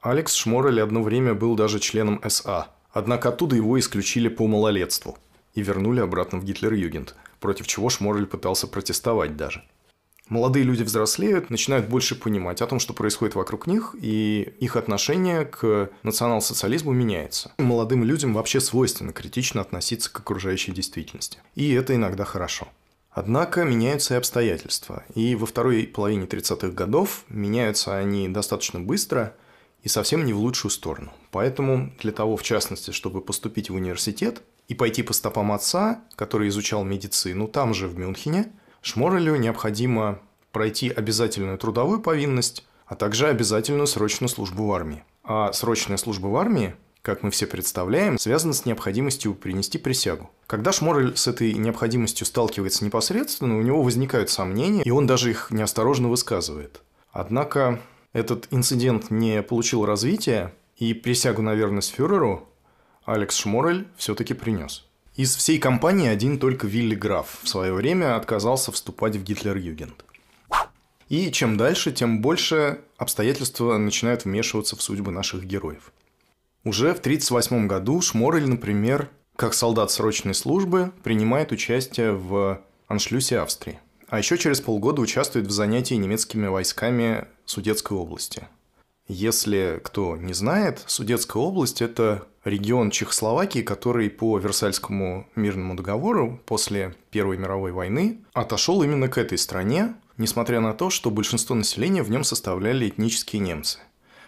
Алекс 0.00 0.34
Шморель 0.34 0.80
одно 0.80 1.02
время 1.02 1.34
был 1.34 1.54
даже 1.54 1.78
членом 1.78 2.20
СА, 2.28 2.68
однако 2.92 3.28
оттуда 3.28 3.56
его 3.56 3.78
исключили 3.78 4.28
по 4.28 4.46
малолетству 4.46 5.18
и 5.54 5.62
вернули 5.62 6.00
обратно 6.00 6.38
в 6.38 6.44
Гитлер-Югент, 6.44 7.14
против 7.40 7.66
чего 7.66 7.88
Шморель 7.88 8.26
пытался 8.26 8.66
протестовать 8.66 9.36
даже. 9.36 9.62
Молодые 10.28 10.64
люди 10.64 10.82
взрослеют, 10.82 11.50
начинают 11.50 11.88
больше 11.88 12.14
понимать 12.14 12.62
о 12.62 12.66
том, 12.66 12.78
что 12.78 12.94
происходит 12.94 13.34
вокруг 13.34 13.66
них, 13.66 13.94
и 14.00 14.54
их 14.60 14.76
отношение 14.76 15.44
к 15.44 15.90
национал-социализму 16.04 16.92
меняется. 16.92 17.52
Молодым 17.58 18.02
людям 18.02 18.32
вообще 18.32 18.60
свойственно 18.60 19.12
критично 19.12 19.60
относиться 19.60 20.10
к 20.10 20.20
окружающей 20.20 20.72
действительности. 20.72 21.38
И 21.54 21.72
это 21.72 21.94
иногда 21.94 22.24
хорошо. 22.24 22.68
Однако 23.12 23.64
меняются 23.64 24.14
и 24.14 24.16
обстоятельства. 24.16 25.04
И 25.14 25.34
во 25.34 25.46
второй 25.46 25.86
половине 25.86 26.24
30-х 26.24 26.68
годов 26.68 27.24
меняются 27.28 27.96
они 27.96 28.28
достаточно 28.28 28.80
быстро 28.80 29.34
и 29.82 29.88
совсем 29.88 30.24
не 30.24 30.32
в 30.32 30.38
лучшую 30.38 30.70
сторону. 30.70 31.12
Поэтому 31.30 31.92
для 32.00 32.12
того, 32.12 32.36
в 32.36 32.42
частности, 32.42 32.90
чтобы 32.90 33.20
поступить 33.20 33.68
в 33.68 33.74
университет, 33.74 34.42
и 34.68 34.74
пойти 34.74 35.02
по 35.02 35.12
стопам 35.12 35.52
отца, 35.52 36.02
который 36.14 36.48
изучал 36.48 36.84
медицину 36.84 37.48
там 37.48 37.74
же, 37.74 37.88
в 37.88 37.98
Мюнхене, 37.98 38.52
Шморелю 38.80 39.36
необходимо 39.36 40.20
пройти 40.50 40.88
обязательную 40.88 41.58
трудовую 41.58 42.00
повинность, 42.00 42.64
а 42.86 42.94
также 42.94 43.28
обязательную 43.28 43.86
срочную 43.86 44.28
службу 44.28 44.66
в 44.66 44.72
армии. 44.72 45.04
А 45.24 45.52
срочная 45.52 45.96
служба 45.96 46.28
в 46.28 46.36
армии, 46.36 46.74
как 47.02 47.24
мы 47.24 47.30
все 47.30 47.46
представляем, 47.46 48.16
связана 48.18 48.52
с 48.52 48.64
необходимостью 48.64 49.34
принести 49.34 49.76
присягу. 49.76 50.30
Когда 50.46 50.72
Шморель 50.72 51.16
с 51.16 51.26
этой 51.26 51.52
необходимостью 51.52 52.26
сталкивается 52.26 52.84
непосредственно, 52.84 53.58
у 53.58 53.62
него 53.62 53.82
возникают 53.82 54.30
сомнения, 54.30 54.82
и 54.84 54.90
он 54.90 55.06
даже 55.06 55.30
их 55.30 55.50
неосторожно 55.50 56.08
высказывает. 56.08 56.80
Однако 57.10 57.80
этот 58.12 58.46
инцидент 58.50 59.10
не 59.10 59.42
получил 59.42 59.84
развития, 59.84 60.54
и 60.76 60.94
присягу 60.94 61.42
на 61.42 61.54
верность 61.54 61.94
фюреру 61.94 62.48
Алекс 63.04 63.36
Шморель 63.36 63.86
все-таки 63.96 64.34
принес. 64.34 64.86
Из 65.16 65.36
всей 65.36 65.58
компании 65.58 66.08
один 66.08 66.38
только 66.38 66.66
Вилли 66.66 66.94
Граф 66.94 67.40
в 67.42 67.48
свое 67.48 67.72
время 67.72 68.16
отказался 68.16 68.72
вступать 68.72 69.16
в 69.16 69.22
Гитлер-Югент. 69.22 70.04
И 71.08 71.30
чем 71.30 71.58
дальше, 71.58 71.92
тем 71.92 72.22
больше 72.22 72.80
обстоятельства 72.96 73.76
начинают 73.76 74.24
вмешиваться 74.24 74.76
в 74.76 74.82
судьбы 74.82 75.10
наших 75.10 75.44
героев. 75.44 75.92
Уже 76.64 76.94
в 76.94 77.00
1938 77.00 77.66
году 77.66 78.00
Шморель, 78.00 78.48
например, 78.48 79.10
как 79.34 79.52
солдат 79.52 79.90
срочной 79.90 80.34
службы, 80.34 80.92
принимает 81.02 81.50
участие 81.50 82.12
в 82.12 82.60
аншлюсе 82.86 83.38
Австрии. 83.40 83.80
А 84.08 84.18
еще 84.18 84.38
через 84.38 84.60
полгода 84.60 85.00
участвует 85.00 85.46
в 85.46 85.50
занятии 85.50 85.94
немецкими 85.94 86.46
войсками 86.46 87.26
Судетской 87.46 87.96
области. 87.96 88.46
Если 89.08 89.80
кто 89.82 90.16
не 90.16 90.34
знает, 90.34 90.84
Судетская 90.86 91.42
область– 91.42 91.80
это 91.82 92.28
регион 92.44 92.90
Чехословакии, 92.90 93.62
который 93.62 94.08
по 94.08 94.38
Версальскому 94.38 95.26
мирному 95.34 95.74
договору 95.74 96.40
после 96.46 96.94
Первой 97.10 97.38
мировой 97.38 97.72
войны 97.72 98.20
отошел 98.34 98.82
именно 98.82 99.08
к 99.08 99.18
этой 99.18 99.38
стране, 99.38 99.94
несмотря 100.16 100.60
на 100.60 100.74
то, 100.74 100.90
что 100.90 101.10
большинство 101.10 101.56
населения 101.56 102.04
в 102.04 102.10
нем 102.10 102.22
составляли 102.22 102.88
этнические 102.88 103.40
немцы. 103.40 103.80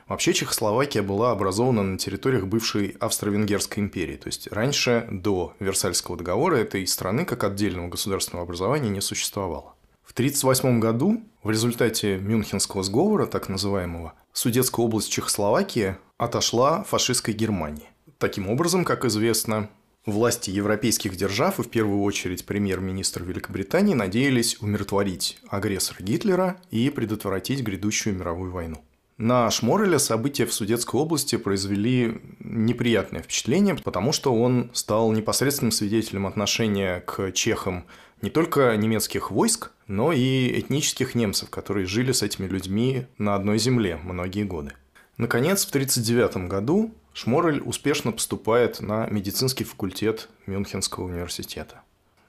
Вообще 0.08 0.34
Чехословакия 0.34 1.02
была 1.02 1.30
образована 1.30 1.82
на 1.82 1.98
территориях 1.98 2.46
бывшей 2.46 2.96
Австро-Венгерской 3.00 3.82
империи. 3.82 4.16
То 4.16 4.28
есть 4.28 4.48
раньше, 4.50 5.06
до 5.10 5.54
Версальского 5.60 6.16
договора, 6.16 6.56
этой 6.56 6.86
страны 6.86 7.24
как 7.24 7.44
отдельного 7.44 7.88
государственного 7.88 8.44
образования 8.44 8.90
не 8.90 9.00
существовало. 9.00 9.74
В 10.02 10.12
1938 10.12 10.80
году 10.80 11.22
в 11.42 11.50
результате 11.50 12.18
Мюнхенского 12.18 12.82
сговора, 12.82 13.26
так 13.26 13.48
называемого, 13.48 14.12
Судетская 14.32 14.84
область 14.84 15.10
Чехословакии 15.10 15.96
отошла 16.18 16.84
фашистской 16.84 17.32
Германии. 17.32 17.88
Таким 18.18 18.48
образом, 18.48 18.84
как 18.84 19.04
известно, 19.04 19.70
Власти 20.06 20.50
европейских 20.50 21.16
держав 21.16 21.58
и 21.58 21.62
в 21.62 21.70
первую 21.70 22.02
очередь 22.02 22.44
премьер-министр 22.44 23.22
Великобритании 23.22 23.94
надеялись 23.94 24.60
умиротворить 24.60 25.38
агрессора 25.48 26.02
Гитлера 26.02 26.60
и 26.70 26.90
предотвратить 26.90 27.62
грядущую 27.62 28.14
мировую 28.14 28.52
войну. 28.52 28.84
На 29.16 29.48
Шмореля 29.48 29.98
события 29.98 30.44
в 30.44 30.52
Судетской 30.52 31.00
области 31.00 31.36
произвели 31.36 32.20
неприятное 32.40 33.22
впечатление, 33.22 33.76
потому 33.76 34.12
что 34.12 34.34
он 34.34 34.70
стал 34.72 35.12
непосредственным 35.12 35.70
свидетелем 35.70 36.26
отношения 36.26 37.00
к 37.00 37.30
чехам 37.30 37.86
не 38.22 38.30
только 38.30 38.76
немецких 38.76 39.30
войск, 39.30 39.70
но 39.86 40.12
и 40.12 40.58
этнических 40.58 41.14
немцев, 41.14 41.48
которые 41.48 41.86
жили 41.86 42.10
с 42.10 42.22
этими 42.22 42.48
людьми 42.48 43.06
на 43.18 43.36
одной 43.36 43.58
земле 43.58 44.00
многие 44.02 44.42
годы. 44.42 44.72
Наконец, 45.16 45.64
в 45.64 45.68
1939 45.68 46.48
году 46.48 46.92
Шморель 47.12 47.62
успешно 47.64 48.10
поступает 48.10 48.80
на 48.80 49.06
медицинский 49.06 49.62
факультет 49.62 50.28
Мюнхенского 50.46 51.04
университета. 51.04 51.82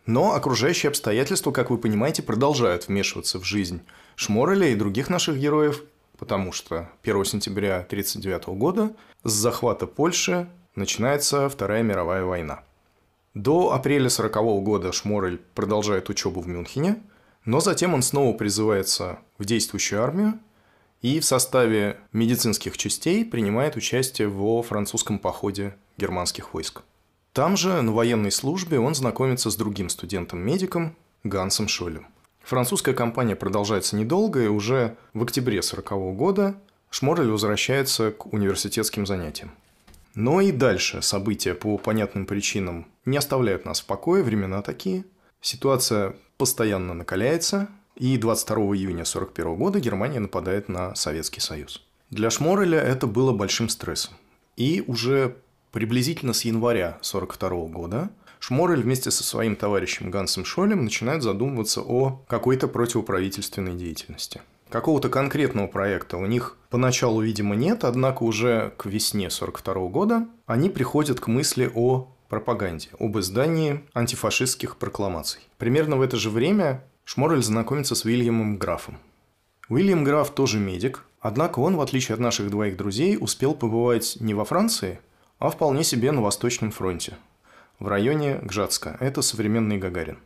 Но 0.05 0.35
окружающие 0.35 0.89
обстоятельства, 0.89 1.51
как 1.51 1.71
вы 1.71 1.79
понимаете, 1.79 2.21
продолжают 2.21 2.87
вмешиваться 2.87 3.39
в 3.39 3.43
жизнь 3.43 3.81
Шмореля 4.15 4.67
и 4.67 4.75
других 4.75 5.09
наших 5.09 5.39
героев, 5.39 5.83
потому 6.17 6.51
что 6.51 6.89
1 7.03 7.25
сентября 7.25 7.77
1939 7.77 8.57
года 8.57 8.95
с 9.23 9.31
захвата 9.31 9.87
Польши 9.87 10.47
начинается 10.75 11.49
Вторая 11.49 11.83
мировая 11.83 12.23
война. 12.23 12.63
До 13.33 13.73
апреля 13.73 14.07
1940 14.07 14.63
года 14.63 14.91
Шморель 14.91 15.41
продолжает 15.55 16.09
учебу 16.09 16.41
в 16.41 16.47
Мюнхене, 16.47 17.01
но 17.43 17.59
затем 17.59 17.93
он 17.93 18.01
снова 18.01 18.35
призывается 18.35 19.19
в 19.37 19.45
действующую 19.45 20.01
армию 20.01 20.39
и 21.01 21.19
в 21.19 21.25
составе 21.25 21.97
медицинских 22.13 22.77
частей 22.77 23.25
принимает 23.25 23.75
участие 23.75 24.27
во 24.27 24.63
французском 24.63 25.19
походе 25.19 25.75
германских 25.97 26.53
войск. 26.53 26.83
Там 27.33 27.57
же, 27.57 27.81
на 27.81 27.91
военной 27.91 28.31
службе, 28.31 28.79
он 28.79 28.95
знакомится 28.95 29.49
с 29.49 29.55
другим 29.57 29.89
студентом-медиком 29.89 30.95
Гансом 31.23 31.67
Шолем. 31.67 32.07
Французская 32.45 32.93
кампания 32.93 33.35
продолжается 33.35 33.95
недолго, 33.95 34.43
и 34.43 34.47
уже 34.47 34.97
в 35.13 35.23
октябре 35.23 35.59
1940 35.59 36.15
года 36.15 36.55
Шморель 36.91 37.31
возвращается 37.31 38.11
к 38.11 38.31
университетским 38.31 39.07
занятиям. 39.07 39.49
Но 40.13 40.41
и 40.41 40.51
дальше 40.51 41.01
события 41.01 41.55
по 41.55 41.79
понятным 41.79 42.27
причинам 42.27 42.85
не 43.03 43.17
оставляют 43.17 43.65
нас 43.65 43.81
в 43.81 43.85
покое, 43.85 44.21
времена 44.21 44.61
такие. 44.61 45.05
Ситуация 45.41 46.15
постоянно 46.37 46.93
накаляется, 46.93 47.67
и 47.95 48.15
22 48.15 48.57
июня 48.57 49.01
1941 49.01 49.55
года 49.55 49.79
Германия 49.79 50.19
нападает 50.19 50.69
на 50.69 50.93
Советский 50.93 51.41
Союз. 51.41 51.83
Для 52.11 52.29
Шмореля 52.29 52.79
это 52.79 53.07
было 53.07 53.33
большим 53.33 53.69
стрессом. 53.69 54.13
И 54.55 54.83
уже 54.85 55.35
приблизительно 55.71 56.33
с 56.33 56.45
января 56.45 56.99
1942 57.01 57.65
года 57.67 58.09
Шморель 58.47 58.83
вместе 58.83 59.09
со 59.09 59.23
своим 59.23 59.55
товарищем 59.55 60.11
Гансом 60.11 60.45
Шолем 60.45 60.83
начинает 60.83 61.23
задумываться 61.23 61.81
о 61.81 62.21
какой-то 62.27 62.67
противоправительственной 62.67 63.73
деятельности. 63.73 64.39
Какого-то 64.69 65.09
конкретного 65.09 65.65
проекта 65.65 66.17
у 66.17 66.27
них 66.27 66.55
поначалу, 66.69 67.21
видимо, 67.21 67.55
нет, 67.55 67.83
однако 67.83 68.21
уже 68.21 68.71
к 68.77 68.85
весне 68.85 69.29
1942 69.29 69.87
года 69.87 70.27
они 70.45 70.69
приходят 70.69 71.19
к 71.19 71.25
мысли 71.25 71.71
о 71.73 72.07
пропаганде, 72.29 72.89
об 72.99 73.17
издании 73.17 73.83
антифашистских 73.95 74.77
прокламаций. 74.77 75.41
Примерно 75.57 75.95
в 75.95 76.03
это 76.03 76.15
же 76.17 76.29
время 76.29 76.83
Шморель 77.03 77.41
знакомится 77.41 77.95
с 77.95 78.05
Уильямом 78.05 78.57
Графом. 78.59 78.99
Уильям 79.69 80.03
Граф 80.03 80.29
тоже 80.29 80.59
медик, 80.59 81.03
однако 81.19 81.61
он, 81.61 81.77
в 81.77 81.81
отличие 81.81 82.13
от 82.13 82.19
наших 82.19 82.51
двоих 82.51 82.77
друзей, 82.77 83.17
успел 83.19 83.55
побывать 83.55 84.17
не 84.19 84.35
во 84.35 84.45
Франции, 84.45 84.99
а 85.39 85.49
вполне 85.49 85.83
себе 85.83 86.11
на 86.11 86.21
Восточном 86.21 86.69
фронте, 86.69 87.17
в 87.79 87.87
районе 87.87 88.39
Гжатска, 88.41 88.97
это 88.99 89.21
современный 89.21 89.77
Гагарин. 89.77 90.17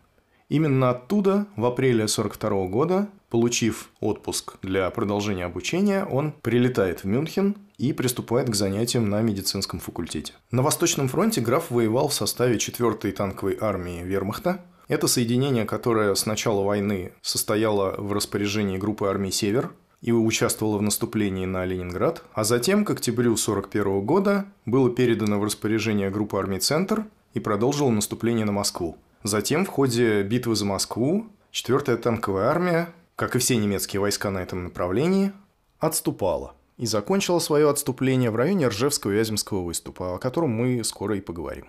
Именно 0.49 0.89
оттуда 0.89 1.45
в 1.55 1.65
апреле 1.65 2.05
1942 2.05 2.67
года, 2.67 3.09
получив 3.29 3.89
отпуск 3.99 4.55
для 4.63 4.89
продолжения 4.89 5.45
обучения, 5.45 6.05
он 6.05 6.31
прилетает 6.31 7.01
в 7.01 7.05
Мюнхен 7.05 7.55
и 7.77 7.93
приступает 7.93 8.49
к 8.49 8.55
занятиям 8.55 9.09
на 9.09 9.21
медицинском 9.21 9.79
факультете. 9.79 10.33
На 10.49 10.63
Восточном 10.63 11.07
фронте 11.07 11.41
граф 11.41 11.69
воевал 11.69 12.07
в 12.07 12.13
составе 12.13 12.57
4-й 12.57 13.11
танковой 13.11 13.57
армии 13.61 14.01
Вермахта– 14.03 14.65
это 14.89 15.07
соединение, 15.07 15.65
которое 15.65 16.15
с 16.15 16.25
начала 16.25 16.63
войны 16.63 17.13
состояло 17.21 17.93
в 17.99 18.11
распоряжении 18.11 18.77
группы 18.77 19.05
армий 19.05 19.31
«Север», 19.31 19.71
и 20.01 20.11
участвовало 20.11 20.77
в 20.77 20.81
наступлении 20.81 21.45
на 21.45 21.65
Ленинград, 21.65 22.23
а 22.33 22.43
затем, 22.43 22.85
к 22.85 22.91
октябрю 22.91 23.33
1941 23.33 24.01
года, 24.05 24.45
было 24.65 24.89
передано 24.89 25.39
в 25.39 25.43
распоряжение 25.43 26.09
группы 26.09 26.37
армий 26.37 26.59
«Центр» 26.59 27.05
и 27.33 27.39
продолжило 27.39 27.89
наступление 27.89 28.45
на 28.45 28.51
Москву. 28.51 28.97
Затем, 29.23 29.65
в 29.65 29.69
ходе 29.69 30.23
битвы 30.23 30.55
за 30.55 30.65
Москву, 30.65 31.27
4-я 31.51 31.97
танковая 31.97 32.47
армия, 32.47 32.89
как 33.15 33.35
и 33.35 33.39
все 33.39 33.57
немецкие 33.57 33.99
войска 33.99 34.31
на 34.31 34.39
этом 34.39 34.63
направлении, 34.63 35.31
отступала 35.79 36.53
и 36.77 36.85
закончила 36.85 37.39
свое 37.39 37.69
отступление 37.69 38.31
в 38.31 38.35
районе 38.35 38.67
Ржевского 38.67 39.11
и 39.11 39.15
Вяземского 39.15 39.61
выступа, 39.63 40.15
о 40.15 40.19
котором 40.19 40.51
мы 40.51 40.83
скоро 40.83 41.17
и 41.17 41.21
поговорим. 41.21 41.65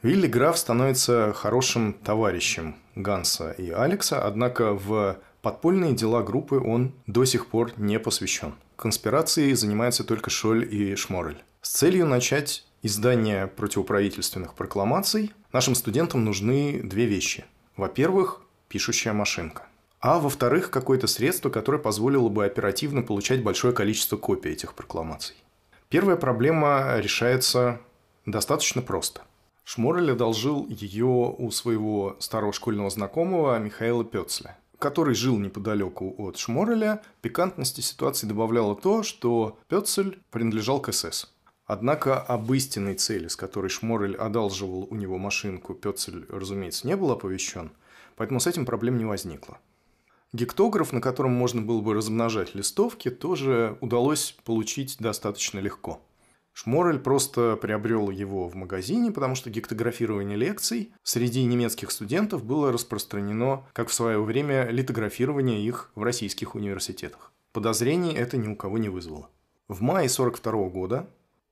Вилли 0.00 0.28
Граф 0.28 0.56
становится 0.56 1.32
хорошим 1.34 1.92
товарищем 1.92 2.76
Ганса 2.94 3.50
и 3.50 3.70
Алекса, 3.70 4.24
однако 4.24 4.72
в 4.72 5.18
подпольные 5.42 5.92
дела 5.92 6.22
группы 6.22 6.60
он 6.60 6.92
до 7.06 7.24
сих 7.24 7.46
пор 7.46 7.72
не 7.76 7.98
посвящен. 7.98 8.54
Конспирацией 8.76 9.54
занимаются 9.54 10.04
только 10.04 10.30
Шоль 10.30 10.72
и 10.72 10.94
Шморель. 10.94 11.42
С 11.62 11.70
целью 11.70 12.06
начать 12.06 12.64
издание 12.82 13.46
противоправительственных 13.46 14.54
прокламаций 14.54 15.32
нашим 15.52 15.74
студентам 15.74 16.24
нужны 16.24 16.80
две 16.82 17.06
вещи. 17.06 17.44
Во-первых, 17.76 18.42
пишущая 18.68 19.12
машинка. 19.12 19.66
А 20.00 20.20
во-вторых, 20.20 20.70
какое-то 20.70 21.06
средство, 21.06 21.50
которое 21.50 21.78
позволило 21.78 22.28
бы 22.28 22.44
оперативно 22.44 23.02
получать 23.02 23.42
большое 23.42 23.74
количество 23.74 24.16
копий 24.16 24.50
этих 24.50 24.74
прокламаций. 24.74 25.36
Первая 25.88 26.16
проблема 26.16 26.98
решается 26.98 27.80
достаточно 28.26 28.82
просто. 28.82 29.22
Шморель 29.64 30.12
одолжил 30.12 30.66
ее 30.68 31.04
у 31.04 31.50
своего 31.50 32.16
старого 32.20 32.52
школьного 32.52 32.90
знакомого 32.90 33.58
Михаила 33.58 34.04
Пёцля, 34.04 34.56
который 34.78 35.14
жил 35.14 35.38
неподалеку 35.38 36.14
от 36.18 36.38
Шмореля. 36.38 37.02
Пикантности 37.20 37.80
ситуации 37.80 38.26
добавляло 38.26 38.76
то, 38.76 39.02
что 39.02 39.58
Пёцель 39.68 40.20
принадлежал 40.30 40.80
к 40.80 40.92
СС. 40.92 41.32
Однако 41.68 42.18
об 42.18 42.50
истинной 42.54 42.94
цели, 42.94 43.28
с 43.28 43.36
которой 43.36 43.68
Шморель 43.68 44.16
одалживал 44.16 44.88
у 44.90 44.94
него 44.94 45.18
машинку, 45.18 45.74
Петцель, 45.74 46.24
разумеется, 46.30 46.86
не 46.86 46.96
был 46.96 47.10
оповещен, 47.10 47.72
поэтому 48.16 48.40
с 48.40 48.46
этим 48.46 48.64
проблем 48.64 48.96
не 48.96 49.04
возникло. 49.04 49.58
Гектограф, 50.32 50.94
на 50.94 51.02
котором 51.02 51.32
можно 51.32 51.60
было 51.60 51.82
бы 51.82 51.92
размножать 51.92 52.54
листовки, 52.54 53.10
тоже 53.10 53.76
удалось 53.82 54.34
получить 54.44 54.96
достаточно 54.98 55.58
легко. 55.58 56.00
Шморель 56.54 57.00
просто 57.00 57.58
приобрел 57.60 58.08
его 58.08 58.48
в 58.48 58.54
магазине, 58.54 59.12
потому 59.12 59.34
что 59.34 59.50
гектографирование 59.50 60.38
лекций 60.38 60.94
среди 61.02 61.44
немецких 61.44 61.90
студентов 61.90 62.44
было 62.44 62.72
распространено, 62.72 63.66
как 63.74 63.90
в 63.90 63.94
свое 63.94 64.22
время 64.22 64.70
литографирование 64.70 65.60
их 65.60 65.90
в 65.94 66.02
российских 66.02 66.54
университетах. 66.54 67.30
Подозрений 67.52 68.14
это 68.14 68.38
ни 68.38 68.48
у 68.48 68.56
кого 68.56 68.78
не 68.78 68.88
вызвало. 68.88 69.28
В 69.68 69.82
мае 69.82 70.06
1942 70.06 70.68
года 70.70 71.10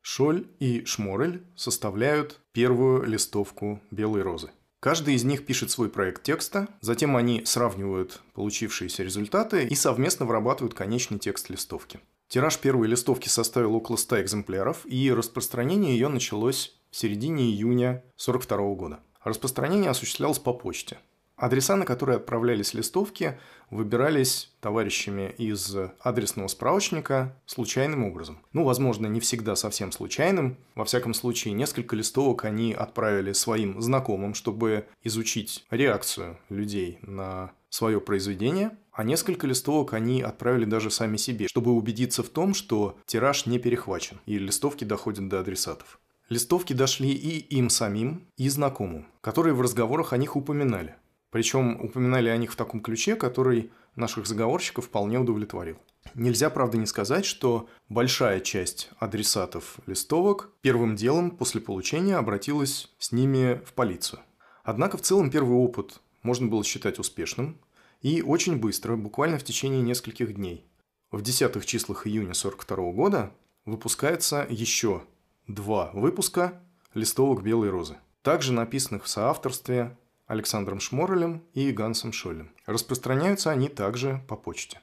Шоль 0.09 0.47
и 0.61 0.85
Шморель 0.85 1.43
составляют 1.57 2.39
первую 2.53 3.03
листовку 3.07 3.81
«Белой 3.91 4.23
розы». 4.23 4.53
Каждый 4.79 5.15
из 5.15 5.25
них 5.25 5.45
пишет 5.45 5.73
свой 5.73 5.89
проект 5.89 6.23
текста, 6.23 6.69
затем 6.81 7.17
они 7.17 7.45
сравнивают 7.45 8.23
получившиеся 8.33 9.03
результаты 9.03 9.67
и 9.67 9.75
совместно 9.75 10.25
вырабатывают 10.25 10.75
конечный 10.75 11.19
текст 11.19 11.51
листовки. 11.51 11.99
Тираж 12.29 12.57
первой 12.61 12.87
листовки 12.87 13.29
составил 13.29 13.75
около 13.75 13.97
100 13.97 14.23
экземпляров, 14.23 14.87
и 14.87 15.11
распространение 15.13 15.95
ее 15.95 16.07
началось 16.07 16.79
в 16.93 16.97
середине 16.97 17.47
июня 17.47 18.05
1942 18.15 18.75
года. 18.77 19.01
Распространение 19.25 19.91
осуществлялось 19.91 20.39
по 20.39 20.53
почте. 20.53 20.99
Адреса, 21.37 21.77
на 21.77 21.85
которые 21.85 22.17
отправлялись 22.17 22.73
листовки, 22.73 23.39
выбирались 23.71 24.53
товарищами 24.61 25.35
из 25.37 25.77
адресного 26.01 26.49
справочника 26.49 27.37
случайным 27.45 28.05
образом. 28.05 28.41
Ну, 28.55 28.65
возможно, 28.65 29.07
не 29.07 29.21
всегда 29.21 29.55
совсем 29.55 29.93
случайным. 29.93 30.57
Во 30.75 30.87
всяком 30.87 31.13
случае, 31.13 31.53
несколько 31.53 31.95
листовок 31.95 32.47
они 32.47 32.73
отправили 32.73 33.33
своим 33.33 33.83
знакомым, 33.83 34.33
чтобы 34.33 34.87
изучить 35.03 35.67
реакцию 35.71 36.39
людей 36.49 36.99
на 37.03 37.53
свое 37.69 38.01
произведение, 38.01 38.71
а 38.93 39.05
несколько 39.05 39.47
листовок 39.47 39.93
они 39.93 40.23
отправили 40.23 40.65
даже 40.65 40.91
сами 40.91 41.19
себе, 41.19 41.49
чтобы 41.49 41.73
убедиться 41.73 42.23
в 42.23 42.31
том, 42.31 42.55
что 42.55 42.97
тираж 43.05 43.45
не 43.45 43.59
перехвачен 43.59 44.21
и 44.25 44.39
листовки 44.39 44.85
доходят 44.85 45.29
до 45.29 45.41
адресатов. 45.41 46.01
Листовки 46.31 46.73
дошли 46.73 47.11
и 47.11 47.39
им 47.57 47.69
самим, 47.69 48.27
и 48.37 48.49
знакомым, 48.49 49.07
которые 49.21 49.55
в 49.55 49.61
разговорах 49.61 50.15
о 50.15 50.17
них 50.17 50.35
упоминали. 50.35 50.97
Причем 51.37 51.79
упоминали 51.83 52.31
о 52.31 52.37
них 52.39 52.51
в 52.51 52.57
таком 52.57 52.81
ключе, 52.81 53.15
который 53.15 53.71
наших 53.95 54.27
заговорщиков 54.27 54.87
вполне 54.87 55.19
удовлетворил. 55.19 55.77
Нельзя, 56.15 56.49
правда, 56.49 56.79
не 56.79 56.87
сказать, 56.87 57.27
что 57.27 57.69
большая 57.91 58.41
часть 58.41 58.89
адресатов 59.01 59.77
листовок 59.85 60.49
первым 60.63 60.97
делом 60.97 61.31
после 61.31 61.61
получения 61.61 62.17
обратилась 62.17 62.91
с 62.99 63.13
ними 63.13 63.61
в 63.67 63.75
полицию. 63.75 64.21
Однако 64.65 64.97
в 64.97 65.03
целом 65.03 65.31
первый 65.31 65.59
опыт 65.59 66.01
можно 66.23 66.47
было 66.47 66.65
считать 66.65 66.99
успешным, 66.99 67.59
и 68.01 68.23
очень 68.23 68.57
быстро, 68.57 68.97
буквально 68.97 69.39
в 69.39 69.45
течение 69.45 69.83
нескольких 69.83 70.35
дней, 70.37 70.65
в 71.11 71.21
десятых 71.21 71.67
числах 71.67 72.07
июня 72.07 72.33
1942 72.33 72.93
года 72.93 73.31
выпускается 73.67 74.47
еще 74.49 75.03
два 75.47 75.91
выпуска 75.93 76.63
листовок 76.95 77.43
«Белой 77.43 77.69
розы», 77.69 77.99
также 78.23 78.55
написанных 78.55 79.05
в 79.05 79.09
соавторстве 79.09 79.99
Александром 80.27 80.81
Шморелем 80.81 81.43
и 81.55 81.71
Гансом 81.71 82.13
Шолем. 82.13 82.51
Распространяются 82.67 83.51
они 83.51 83.69
также 83.69 84.23
по 84.29 84.37
почте. 84.37 84.81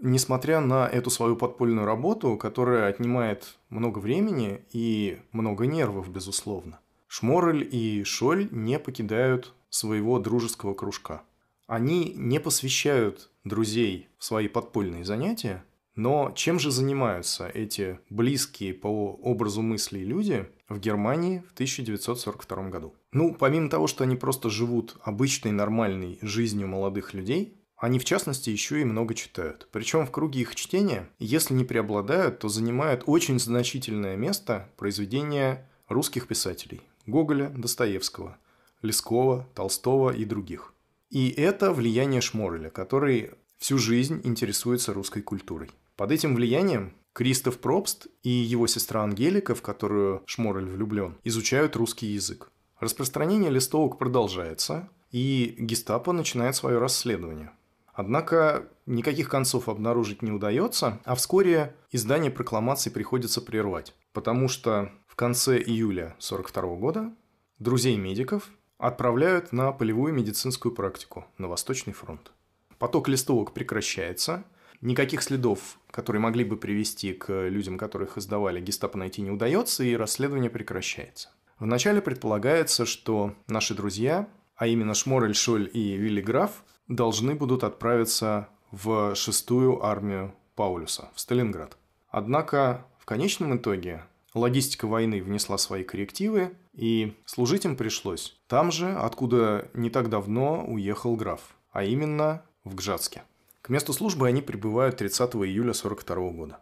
Несмотря 0.00 0.60
на 0.60 0.88
эту 0.88 1.10
свою 1.10 1.36
подпольную 1.36 1.86
работу, 1.86 2.36
которая 2.36 2.88
отнимает 2.88 3.58
много 3.68 3.98
времени 3.98 4.64
и 4.72 5.20
много 5.30 5.66
нервов, 5.66 6.10
безусловно, 6.10 6.80
Шморель 7.06 7.68
и 7.70 8.02
Шоль 8.04 8.48
не 8.50 8.78
покидают 8.78 9.54
своего 9.68 10.18
дружеского 10.18 10.74
кружка. 10.74 11.22
Они 11.66 12.12
не 12.16 12.40
посвящают 12.40 13.30
друзей 13.44 14.08
в 14.18 14.24
свои 14.24 14.48
подпольные 14.48 15.04
занятия, 15.04 15.64
но 15.94 16.32
чем 16.34 16.58
же 16.58 16.70
занимаются 16.70 17.48
эти 17.48 18.00
близкие 18.08 18.74
по 18.74 19.12
образу 19.12 19.62
мысли 19.62 19.98
люди 20.00 20.48
в 20.68 20.78
Германии 20.78 21.44
в 21.48 21.52
1942 21.52 22.70
году? 22.70 22.94
Ну, 23.12 23.34
помимо 23.34 23.68
того, 23.68 23.86
что 23.86 24.04
они 24.04 24.16
просто 24.16 24.48
живут 24.48 24.96
обычной 25.02 25.52
нормальной 25.52 26.18
жизнью 26.22 26.68
молодых 26.68 27.12
людей, 27.12 27.56
они, 27.76 27.98
в 27.98 28.04
частности, 28.04 28.48
еще 28.48 28.80
и 28.80 28.84
много 28.84 29.14
читают. 29.14 29.68
Причем 29.72 30.06
в 30.06 30.12
круге 30.12 30.40
их 30.40 30.54
чтения, 30.54 31.08
если 31.18 31.52
не 31.52 31.64
преобладают, 31.64 32.38
то 32.38 32.48
занимают 32.48 33.02
очень 33.06 33.40
значительное 33.40 34.16
место 34.16 34.70
произведения 34.76 35.68
русских 35.88 36.28
писателей– 36.28 36.80
Гоголя, 37.06 37.48
Достоевского, 37.50 38.38
Лескова, 38.82 39.48
Толстого 39.54 40.10
и 40.10 40.24
других. 40.24 40.72
И 41.10 41.28
это 41.30 41.72
влияние 41.72 42.20
Шмореля, 42.20 42.70
который 42.70 43.32
всю 43.58 43.78
жизнь 43.78 44.20
интересуется 44.22 44.94
русской 44.94 45.20
культурой. 45.20 45.70
Под 45.96 46.12
этим 46.12 46.36
влиянием 46.36 46.94
Кристоф 47.12 47.58
Пробст 47.58 48.06
и 48.22 48.30
его 48.30 48.68
сестра 48.68 49.02
Ангелика, 49.02 49.56
в 49.56 49.60
которую 49.60 50.22
Шморель 50.26 50.66
влюблен, 50.66 51.16
изучают 51.24 51.74
русский 51.74 52.06
язык. 52.06 52.51
Распространение 52.82 53.48
листовок 53.48 53.96
продолжается, 53.96 54.88
и 55.12 55.54
гестапо 55.56 56.10
начинает 56.10 56.56
свое 56.56 56.78
расследование. 56.78 57.52
Однако 57.94 58.68
никаких 58.86 59.28
концов 59.28 59.68
обнаружить 59.68 60.20
не 60.20 60.32
удается, 60.32 60.98
а 61.04 61.14
вскоре 61.14 61.76
издание 61.92 62.32
прокламации 62.32 62.90
приходится 62.90 63.40
прервать, 63.40 63.94
потому 64.12 64.48
что 64.48 64.90
в 65.06 65.14
конце 65.14 65.58
июля 65.58 66.16
1942 66.18 66.74
года 66.74 67.12
друзей 67.60 67.96
медиков 67.96 68.50
отправляют 68.78 69.52
на 69.52 69.70
полевую 69.70 70.12
медицинскую 70.12 70.74
практику 70.74 71.24
на 71.38 71.46
Восточный 71.46 71.92
фронт. 71.92 72.32
Поток 72.80 73.06
листовок 73.06 73.54
прекращается– 73.54 74.42
Никаких 74.82 75.22
следов, 75.22 75.78
которые 75.92 76.20
могли 76.20 76.42
бы 76.42 76.56
привести 76.56 77.12
к 77.12 77.48
людям, 77.48 77.78
которых 77.78 78.18
издавали, 78.18 78.60
гестапо 78.60 78.98
найти 78.98 79.22
не 79.22 79.30
удается, 79.30 79.84
и 79.84 79.94
расследование 79.94 80.50
прекращается. 80.50 81.28
Вначале 81.62 82.02
предполагается, 82.02 82.84
что 82.84 83.36
наши 83.46 83.72
друзья, 83.72 84.28
а 84.56 84.66
именно 84.66 84.94
Шморель, 84.94 85.36
Шоль 85.36 85.70
и 85.72 85.92
Вилли 85.92 86.20
Граф, 86.20 86.64
должны 86.88 87.36
будут 87.36 87.62
отправиться 87.62 88.48
в 88.72 89.14
шестую 89.14 89.84
армию 89.84 90.34
Паулюса, 90.56 91.10
в 91.14 91.20
Сталинград. 91.20 91.76
Однако 92.08 92.84
в 92.98 93.04
конечном 93.04 93.56
итоге 93.56 94.02
логистика 94.34 94.88
войны 94.88 95.22
внесла 95.22 95.56
свои 95.56 95.84
коррективы, 95.84 96.50
и 96.72 97.16
служить 97.26 97.64
им 97.64 97.76
пришлось 97.76 98.36
там 98.48 98.72
же, 98.72 98.92
откуда 98.96 99.68
не 99.72 99.88
так 99.88 100.10
давно 100.10 100.64
уехал 100.66 101.14
граф, 101.14 101.54
а 101.70 101.84
именно 101.84 102.42
в 102.64 102.74
Гжатске. 102.74 103.22
К 103.60 103.68
месту 103.68 103.92
службы 103.92 104.26
они 104.26 104.42
прибывают 104.42 104.96
30 104.96 105.36
июля 105.36 105.70
1942 105.70 106.30
года. 106.30 106.58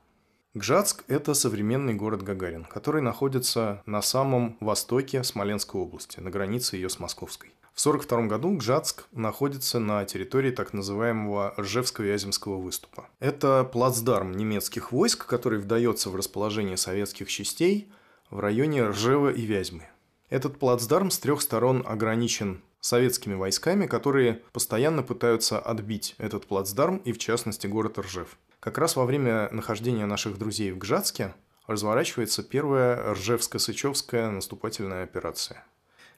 Гжатск– 0.53 1.05
это 1.07 1.35
современный 1.35 1.95
город 1.95 2.25
Гагарин, 2.25 2.65
который 2.65 3.03
находится 3.03 3.85
на 3.87 4.03
самом 4.03 4.57
востоке 4.59 5.23
Смоленской 5.23 5.81
области, 5.81 6.19
на 6.19 6.29
границе 6.29 6.75
ее 6.75 6.89
с 6.91 6.99
Московской. 6.99 7.51
В 7.73 7.79
1942 7.81 8.27
году 8.27 8.57
Гжатск 8.57 9.05
находится 9.13 9.79
на 9.79 10.05
территории 10.05 10.51
так 10.51 10.73
называемого 10.73 11.55
Ржевско-Вяземского 11.57 12.61
выступа. 12.61 13.09
Это 13.21 13.63
плацдарм 13.63 14.33
немецких 14.33 14.91
войск, 14.91 15.25
который 15.25 15.61
вдается 15.61 16.11
в 16.11 16.17
расположение 16.17 16.77
советских 16.77 17.29
частей 17.29 17.89
в 18.29 18.41
районе 18.41 18.89
Ржева 18.89 19.33
и 19.33 19.43
Вязьмы. 19.43 19.87
Этот 20.31 20.59
плацдарм 20.59 21.13
с 21.13 21.21
трех 21.21 21.43
сторон 21.43 21.85
ограничен 21.87 22.61
советскими 22.81 23.35
войсками, 23.35 23.87
которые 23.87 24.43
постоянно 24.53 25.05
пытаются 25.05 25.61
отбить 25.61 26.17
этот 26.19 26.49
плацдарм 26.49 26.97
и, 26.97 27.13
в 27.13 27.19
частности, 27.19 27.69
город 27.69 28.01
Ржев. 28.01 28.37
Как 28.61 28.77
раз 28.77 28.95
во 28.95 29.07
время 29.07 29.49
нахождения 29.53 30.05
наших 30.05 30.39
друзей 30.39 30.71
в 30.71 30.79
Гжатске 30.79 31.35
разворачивается 31.67 32.43
первая 32.43 33.15
Ржевско-Сычевская 33.15 34.31
наступательная 34.31 35.05
операция, 35.05 35.65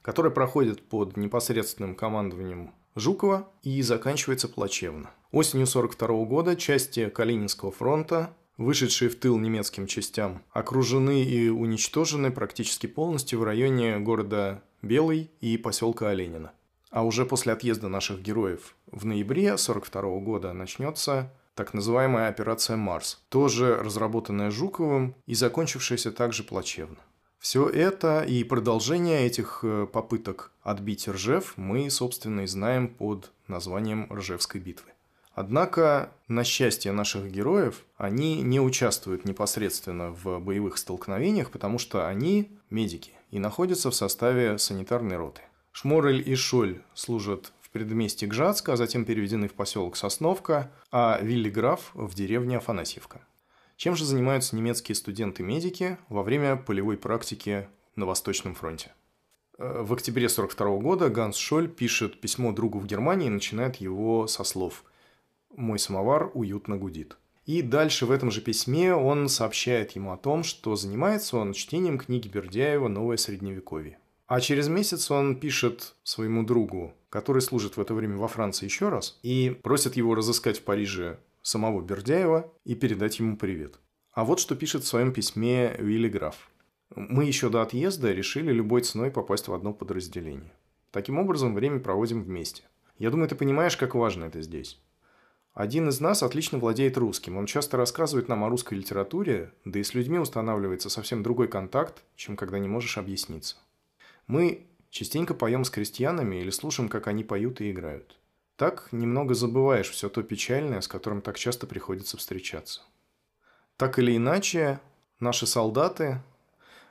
которая 0.03 0.33
проходит 0.33 0.83
под 0.89 1.17
непосредственным 1.17 1.95
командованием 1.95 2.75
Жукова 2.97 3.49
и 3.63 3.81
заканчивается 3.83 4.49
плачевно. 4.49 5.11
Осенью 5.31 5.69
1942 5.69 6.25
года 6.25 6.57
части 6.57 7.09
Калининского 7.09 7.71
фронта 7.71 8.35
вышедшие 8.57 9.09
в 9.09 9.15
тыл 9.15 9.39
немецким 9.39 9.87
частям, 9.87 10.43
окружены 10.51 11.23
и 11.23 11.49
уничтожены 11.49 12.31
практически 12.31 12.87
полностью 12.87 13.39
в 13.39 13.45
районе 13.45 13.99
города 13.99 14.63
Белый 14.83 15.31
и 15.41 15.57
поселка 15.57 16.11
Оленина. 16.11 16.53
А 16.91 17.05
уже 17.05 17.25
после 17.25 17.53
отъезда 17.53 17.89
наших 17.89 18.21
героев 18.21 18.75
в 18.91 19.07
ноябре 19.07 19.53
1942 19.53 20.21
года 20.21 20.53
начнется 20.53 21.33
так 21.55 21.75
называемая 21.75 22.29
операция 22.29 22.77
«Марс», 22.77 23.23
тоже 23.29 23.77
разработанная 23.77 24.51
Жуковым 24.51 25.15
и 25.27 25.35
закончившаяся 25.35 26.13
также 26.13 26.43
плачевно. 26.45 26.99
Все 27.39 27.69
это 27.69 28.23
и 28.23 28.45
продолжение 28.45 29.27
этих 29.27 29.61
э, 29.65 29.87
попыток 29.93 30.53
отбить 30.63 31.09
Ржев 31.09 31.55
мы, 31.57 31.91
собственно, 31.91 32.43
и 32.43 32.47
знаем 32.47 32.87
под 32.87 33.33
названием 33.49 34.07
Ржевской 34.13 34.61
битвы. 34.61 34.93
Однако, 35.35 36.13
на 36.29 36.45
счастье 36.45 36.93
наших 36.93 37.31
героев, 37.33 37.83
они 37.97 38.43
не 38.43 38.61
участвуют 38.61 39.25
непосредственно 39.25 40.11
в 40.13 40.39
боевых 40.39 40.77
столкновениях, 40.77 41.51
потому 41.51 41.79
что 41.79 42.07
они 42.07 42.51
медики 42.71 43.13
и 43.31 43.39
находятся 43.39 43.91
в 43.91 43.95
составе 43.95 44.59
санитарной 44.59 45.17
роты. 45.17 45.41
Шморель 45.73 46.23
и 46.29 46.35
Шоль 46.35 46.83
служат 46.95 47.51
в 47.73 47.79
предместье 47.79 48.29
Гжатска, 48.29 48.75
а 48.75 48.77
затем 48.77 49.07
переведены 49.07 49.49
в 49.49 49.55
поселок 49.55 49.97
Сосновка, 49.97 50.71
а 50.91 51.19
Вилли 51.23 51.49
Граф 51.49 51.91
в 51.95 52.15
деревне 52.15 52.59
Афанасьевка. 52.59 53.23
Чем 53.79 53.97
же 53.97 54.05
занимаются 54.05 54.55
немецкие 54.55 54.95
студенты-медики 54.95 55.97
во 56.11 56.23
время 56.23 56.57
полевой 56.57 56.99
практики 56.99 57.67
на 57.97 58.05
Восточном 58.05 58.55
фронте? 58.55 58.93
Э, 59.57 59.83
в 59.83 59.95
октябре 59.95 60.27
1942 60.27 60.83
года 60.83 61.09
Ганс 61.09 61.37
Шоль 61.37 61.67
пишет 61.67 62.21
письмо 62.21 62.53
другу 62.53 62.79
в 62.79 62.87
Германии 62.87 63.29
и 63.29 63.31
начинает 63.31 63.77
его 63.77 64.27
со 64.27 64.45
слов 64.45 64.85
«Мой 65.57 65.79
самовар 65.79 66.31
уютно 66.35 66.77
гудит». 66.77 67.17
И 67.47 67.63
дальше 67.63 68.05
в 68.05 68.11
этом 68.11 68.31
же 68.31 68.43
письме 68.43 68.95
он 68.95 69.31
сообщает 69.31 69.93
ему 69.93 70.13
о 70.13 70.19
том, 70.19 70.45
что 70.45 70.77
занимается 70.77 71.39
он 71.39 71.55
чтением 71.55 71.97
книги 71.97 72.29
Бердяева 72.29 72.89
«Новое 72.89 73.17
средневековье». 73.17 73.99
А 74.33 74.41
через 74.41 74.69
месяц 74.69 75.11
он 75.11 75.37
пишет 75.37 75.95
своему 76.05 76.43
другу, 76.43 76.95
который 77.11 77.43
служит 77.43 77.77
в 77.77 77.81
это 77.83 77.93
время 77.93 78.17
во 78.17 78.29
Франции 78.29 78.65
еще 78.65 78.89
раз, 78.89 79.19
и 79.23 79.51
просит 79.63 79.95
его 79.97 80.15
разыскать 80.15 80.59
в 80.59 80.63
Париже 80.63 81.19
самого 81.43 81.83
Бердяева 81.83 82.51
и 82.65 82.75
передать 82.75 83.19
ему 83.19 83.37
привет. 83.37 83.79
А 84.15 84.25
вот 84.25 84.41
что 84.41 84.57
пишет 84.57 84.85
в 84.85 84.87
своем 84.87 85.13
письме 85.13 85.77
Вилли 85.79 86.09
Граф. 86.09 86.51
«Мы 86.97 87.27
еще 87.27 87.51
до 87.51 87.61
отъезда 87.61 88.11
решили 88.11 88.53
любой 88.53 88.81
ценой 88.81 89.11
попасть 89.11 89.49
в 89.49 89.53
одно 89.53 89.75
подразделение. 89.75 90.55
Таким 90.93 91.19
образом, 91.19 91.55
время 91.55 91.79
проводим 91.79 92.23
вместе. 92.23 92.63
Я 92.97 93.11
думаю, 93.11 93.29
ты 93.29 93.35
понимаешь, 93.35 93.77
как 93.77 93.95
важно 93.95 94.25
это 94.25 94.41
здесь. 94.41 94.81
Один 95.53 95.91
из 95.91 96.01
нас 96.01 96.23
отлично 96.23 96.57
владеет 96.57 96.97
русским. 96.97 97.37
Он 97.37 97.45
часто 97.45 97.77
рассказывает 97.77 98.29
нам 98.29 98.45
о 98.45 98.49
русской 98.49 98.79
литературе, 98.79 99.53
да 99.67 99.79
и 99.79 99.83
с 99.83 99.93
людьми 99.93 100.19
устанавливается 100.19 100.89
совсем 100.89 101.23
другой 101.23 101.49
контакт, 101.49 102.03
чем 102.17 102.39
когда 102.39 102.59
не 102.59 102.69
можешь 102.69 102.97
объясниться. 102.97 103.59
Мы 104.27 104.67
частенько 104.91 105.35
поем 105.35 105.65
с 105.65 105.71
крестьянами 105.71 106.37
или 106.37 106.51
слушаем, 106.51 106.89
как 106.89 107.07
они 107.07 107.25
поют 107.25 107.61
и 107.61 107.71
играют. 107.71 108.19
Так 108.57 108.89
немного 108.93 109.35
забываешь 109.35 109.91
все 109.91 110.09
то 110.09 110.23
печальное, 110.23 110.81
с 110.81 110.89
которым 110.89 111.23
так 111.23 111.39
часто 111.39 111.67
приходится 111.67 112.17
встречаться. 112.17 112.83
Так 113.77 113.99
или 113.99 114.17
иначе, 114.17 114.81
наши 115.19 115.47
солдаты 115.47 116.23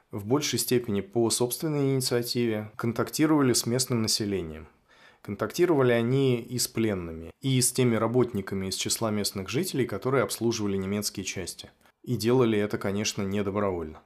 в 0.09 0.25
большей 0.25 0.59
степени 0.59 1.01
по 1.01 1.29
собственной 1.29 1.93
инициативе 1.93 2.71
контактировали 2.75 3.53
с 3.53 3.65
местным 3.65 4.01
населением– 4.01 4.67
Контактировали 5.21 5.91
они 5.91 6.41
и 6.41 6.57
с 6.57 6.67
пленными, 6.67 7.31
и 7.41 7.61
с 7.61 7.71
теми 7.71 7.95
работниками 7.95 8.67
из 8.67 8.75
числа 8.75 9.11
местных 9.11 9.49
жителей, 9.49 9.85
которые 9.85 10.23
обслуживали 10.23 10.77
немецкие 10.77 11.23
части. 11.23 11.69
И 12.01 12.15
делали 12.15 12.57
это, 12.57 12.79
конечно, 12.79 13.21
не 13.21 13.43
добровольно. 13.43 14.01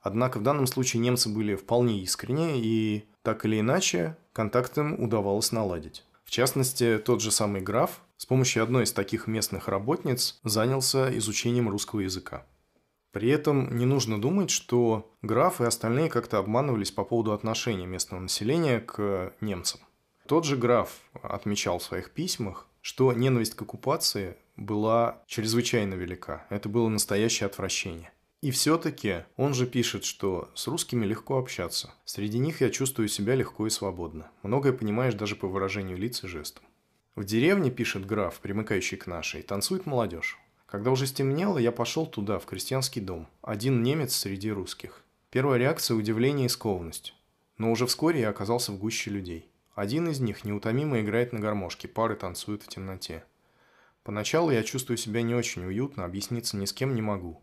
Однако 0.00 0.38
в 0.38 0.42
данном 0.42 0.66
случае 0.66 1.00
немцы 1.00 1.28
были 1.28 1.54
вполне 1.54 2.00
искренне, 2.00 2.58
и 2.60 3.04
так 3.22 3.44
или 3.44 3.60
иначе 3.60 4.16
контакт 4.32 4.76
им 4.78 5.02
удавалось 5.02 5.52
наладить. 5.52 6.04
В 6.24 6.30
частности, 6.30 6.98
тот 6.98 7.20
же 7.20 7.30
самый 7.30 7.60
граф 7.60 8.00
с 8.16 8.24
помощью 8.24 8.62
одной 8.62 8.84
из 8.84 8.92
таких 8.92 9.26
местных 9.26 9.68
работниц 9.68 10.38
занялся 10.44 11.16
изучением 11.18 11.68
русского 11.68 12.00
языка. 12.00 12.46
При 13.12 13.28
этом 13.28 13.76
не 13.76 13.86
нужно 13.86 14.20
думать, 14.20 14.50
что 14.50 15.10
граф 15.22 15.60
и 15.60 15.64
остальные 15.64 16.08
как-то 16.08 16.38
обманывались 16.38 16.92
по 16.92 17.04
поводу 17.04 17.32
отношения 17.32 17.86
местного 17.86 18.20
населения 18.20 18.78
к 18.78 19.32
немцам. 19.40 19.80
Тот 20.26 20.44
же 20.44 20.56
граф 20.56 20.90
отмечал 21.20 21.80
в 21.80 21.82
своих 21.82 22.12
письмах, 22.12 22.68
что 22.82 23.12
ненависть 23.12 23.54
к 23.54 23.62
оккупации 23.62 24.36
была 24.56 25.22
чрезвычайно 25.26 25.94
велика. 25.94 26.46
Это 26.50 26.68
было 26.68 26.88
настоящее 26.88 27.46
отвращение. 27.48 28.12
И 28.40 28.50
все-таки 28.52 29.24
он 29.36 29.52
же 29.52 29.66
пишет, 29.66 30.04
что 30.04 30.50
с 30.54 30.66
русскими 30.66 31.04
легко 31.04 31.36
общаться. 31.36 31.92
Среди 32.06 32.38
них 32.38 32.62
я 32.62 32.70
чувствую 32.70 33.08
себя 33.08 33.34
легко 33.34 33.66
и 33.66 33.70
свободно. 33.70 34.30
Многое 34.42 34.72
понимаешь 34.72 35.12
даже 35.12 35.36
по 35.36 35.46
выражению 35.46 35.98
лиц 35.98 36.24
и 36.24 36.26
жестам. 36.26 36.64
В 37.16 37.24
деревне, 37.24 37.70
пишет 37.70 38.06
граф, 38.06 38.40
примыкающий 38.40 38.96
к 38.96 39.06
нашей, 39.06 39.42
танцует 39.42 39.84
молодежь. 39.84 40.38
Когда 40.64 40.90
уже 40.90 41.06
стемнело, 41.06 41.58
я 41.58 41.70
пошел 41.70 42.06
туда, 42.06 42.38
в 42.38 42.46
крестьянский 42.46 43.02
дом. 43.02 43.28
Один 43.42 43.82
немец 43.82 44.14
среди 44.14 44.50
русских. 44.50 45.04
Первая 45.28 45.58
реакция– 45.58 45.94
удивление 45.96 46.46
и 46.46 46.48
скованность. 46.48 47.14
Но 47.58 47.70
уже 47.70 47.86
вскоре 47.86 48.20
я 48.20 48.30
оказался 48.30 48.72
в 48.72 48.78
гуще 48.78 49.10
людей. 49.10 49.50
Один 49.74 50.08
из 50.08 50.20
них 50.20 50.44
неутомимо 50.44 51.00
играет 51.00 51.34
на 51.34 51.40
гармошке, 51.40 51.88
пары 51.88 52.16
танцуют 52.16 52.62
в 52.62 52.68
темноте. 52.68 53.24
Поначалу 54.02 54.50
я 54.50 54.62
чувствую 54.62 54.96
себя 54.96 55.20
не 55.20 55.34
очень 55.34 55.64
уютно, 55.66 56.06
объясниться 56.06 56.56
ни 56.56 56.64
с 56.64 56.72
кем 56.72 56.94
не 56.94 57.02
могу. 57.02 57.42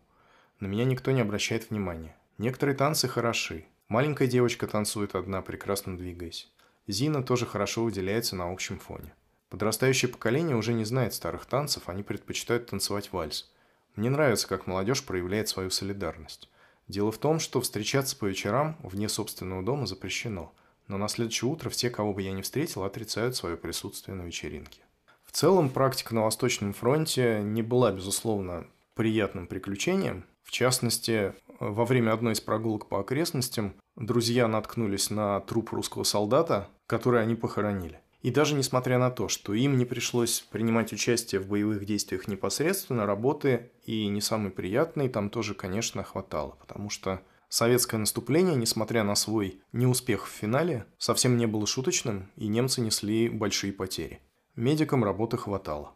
На 0.60 0.66
меня 0.66 0.84
никто 0.84 1.10
не 1.10 1.20
обращает 1.20 1.70
внимания. 1.70 2.16
Некоторые 2.38 2.76
танцы 2.76 3.08
хороши. 3.08 3.66
Маленькая 3.88 4.28
девочка 4.28 4.66
танцует 4.66 5.14
одна, 5.14 5.42
прекрасно 5.42 5.96
двигаясь. 5.96 6.50
Зина 6.86 7.22
тоже 7.22 7.46
хорошо 7.46 7.84
выделяется 7.84 8.36
на 8.36 8.52
общем 8.52 8.78
фоне. 8.78 9.14
Подрастающее 9.50 10.10
поколение 10.10 10.56
уже 10.56 10.72
не 10.72 10.84
знает 10.84 11.14
старых 11.14 11.46
танцев, 11.46 11.88
они 11.88 12.02
предпочитают 12.02 12.66
танцевать 12.66 13.12
вальс. 13.12 13.52
Мне 13.96 14.10
нравится, 14.10 14.46
как 14.46 14.66
молодежь 14.66 15.04
проявляет 15.04 15.48
свою 15.48 15.70
солидарность. 15.70 16.50
Дело 16.86 17.12
в 17.12 17.18
том, 17.18 17.38
что 17.38 17.60
встречаться 17.60 18.16
по 18.16 18.26
вечерам 18.26 18.76
вне 18.82 19.08
собственного 19.08 19.62
дома 19.62 19.86
запрещено– 19.86 20.52
но 20.88 20.96
на 20.96 21.08
следующее 21.08 21.50
утро 21.50 21.68
все, 21.68 21.90
кого 21.90 22.14
бы 22.14 22.22
я 22.22 22.32
не 22.32 22.42
встретил, 22.42 22.82
отрицают 22.82 23.36
свое 23.36 23.56
присутствие 23.56 24.16
на 24.16 24.22
вечеринке. 24.22 24.80
В 25.22 25.32
целом, 25.32 25.68
практика 25.68 26.14
на 26.14 26.24
Восточном 26.24 26.72
фронте 26.72 27.40
не 27.42 27.62
была, 27.62 27.92
безусловно, 27.92 28.66
приятным 28.94 29.46
приключением. 29.46 30.24
В 30.48 30.50
частности, 30.50 31.34
во 31.60 31.84
время 31.84 32.14
одной 32.14 32.32
из 32.32 32.40
прогулок 32.40 32.88
по 32.88 33.00
окрестностям 33.00 33.74
друзья 33.96 34.48
наткнулись 34.48 35.10
на 35.10 35.40
труп 35.40 35.72
русского 35.72 36.04
солдата, 36.04 36.70
который 36.86 37.20
они 37.20 37.34
похоронили. 37.34 38.00
И 38.22 38.30
даже 38.30 38.54
несмотря 38.54 38.98
на 38.98 39.10
то, 39.10 39.28
что 39.28 39.52
им 39.52 39.76
не 39.76 39.84
пришлось 39.84 40.40
принимать 40.40 40.90
участие 40.94 41.42
в 41.42 41.48
боевых 41.48 41.84
действиях 41.84 42.28
непосредственно, 42.28 43.04
работы 43.04 43.70
и 43.84 44.06
не 44.06 44.22
самой 44.22 44.50
приятной 44.50 45.10
там 45.10 45.28
тоже, 45.28 45.52
конечно, 45.52 46.02
хватало, 46.02 46.56
потому 46.58 46.88
что 46.88 47.20
Советское 47.50 47.98
наступление, 47.98 48.56
несмотря 48.56 49.04
на 49.04 49.14
свой 49.16 49.60
неуспех 49.72 50.26
в 50.26 50.30
финале, 50.30 50.86
совсем 50.96 51.36
не 51.36 51.46
было 51.46 51.66
шуточным, 51.66 52.30
и 52.36 52.48
немцы 52.48 52.80
несли 52.80 53.28
большие 53.28 53.74
потери. 53.74 54.20
Медикам 54.56 55.04
работы 55.04 55.36
хватало. 55.36 55.92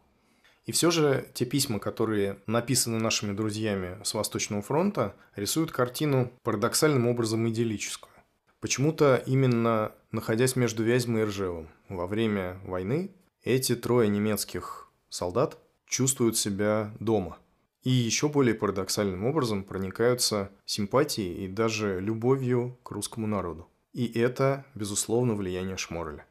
И 0.65 0.71
все 0.71 0.91
же 0.91 1.27
те 1.33 1.45
письма, 1.45 1.79
которые 1.79 2.39
написаны 2.47 2.99
нашими 2.99 3.33
друзьями 3.33 3.97
с 4.03 4.13
Восточного 4.13 4.61
фронта, 4.61 5.15
рисуют 5.35 5.71
картину 5.71 6.31
парадоксальным 6.43 7.07
образом 7.07 7.47
идиллическую. 7.49 8.13
Почему-то 8.59 9.21
именно 9.25 9.91
находясь 10.11 10.55
между 10.55 10.83
Вязьмой 10.83 11.21
и 11.21 11.25
Ржевом 11.25 11.69
во 11.89 12.07
время 12.07 12.59
войны, 12.63 13.11
эти 13.43 13.75
трое 13.75 14.07
немецких 14.07 14.89
солдат 15.09 15.57
чувствуют 15.85 16.37
себя 16.37 16.93
дома– 16.99 17.37
и 17.83 17.91
еще 17.91 18.29
более 18.29 18.55
парадоксальным 18.55 19.25
образом 19.25 19.63
проникаются 19.63 20.51
симпатией 20.65 21.45
и 21.45 21.47
даже 21.47 21.99
любовью 21.99 22.79
к 22.83 22.91
русскому 22.91 23.27
народу. 23.27 23.67
И 23.91 24.07
это, 24.19 24.65
безусловно, 24.73 25.35
влияние 25.35 25.77
Шмореля. 25.77 26.25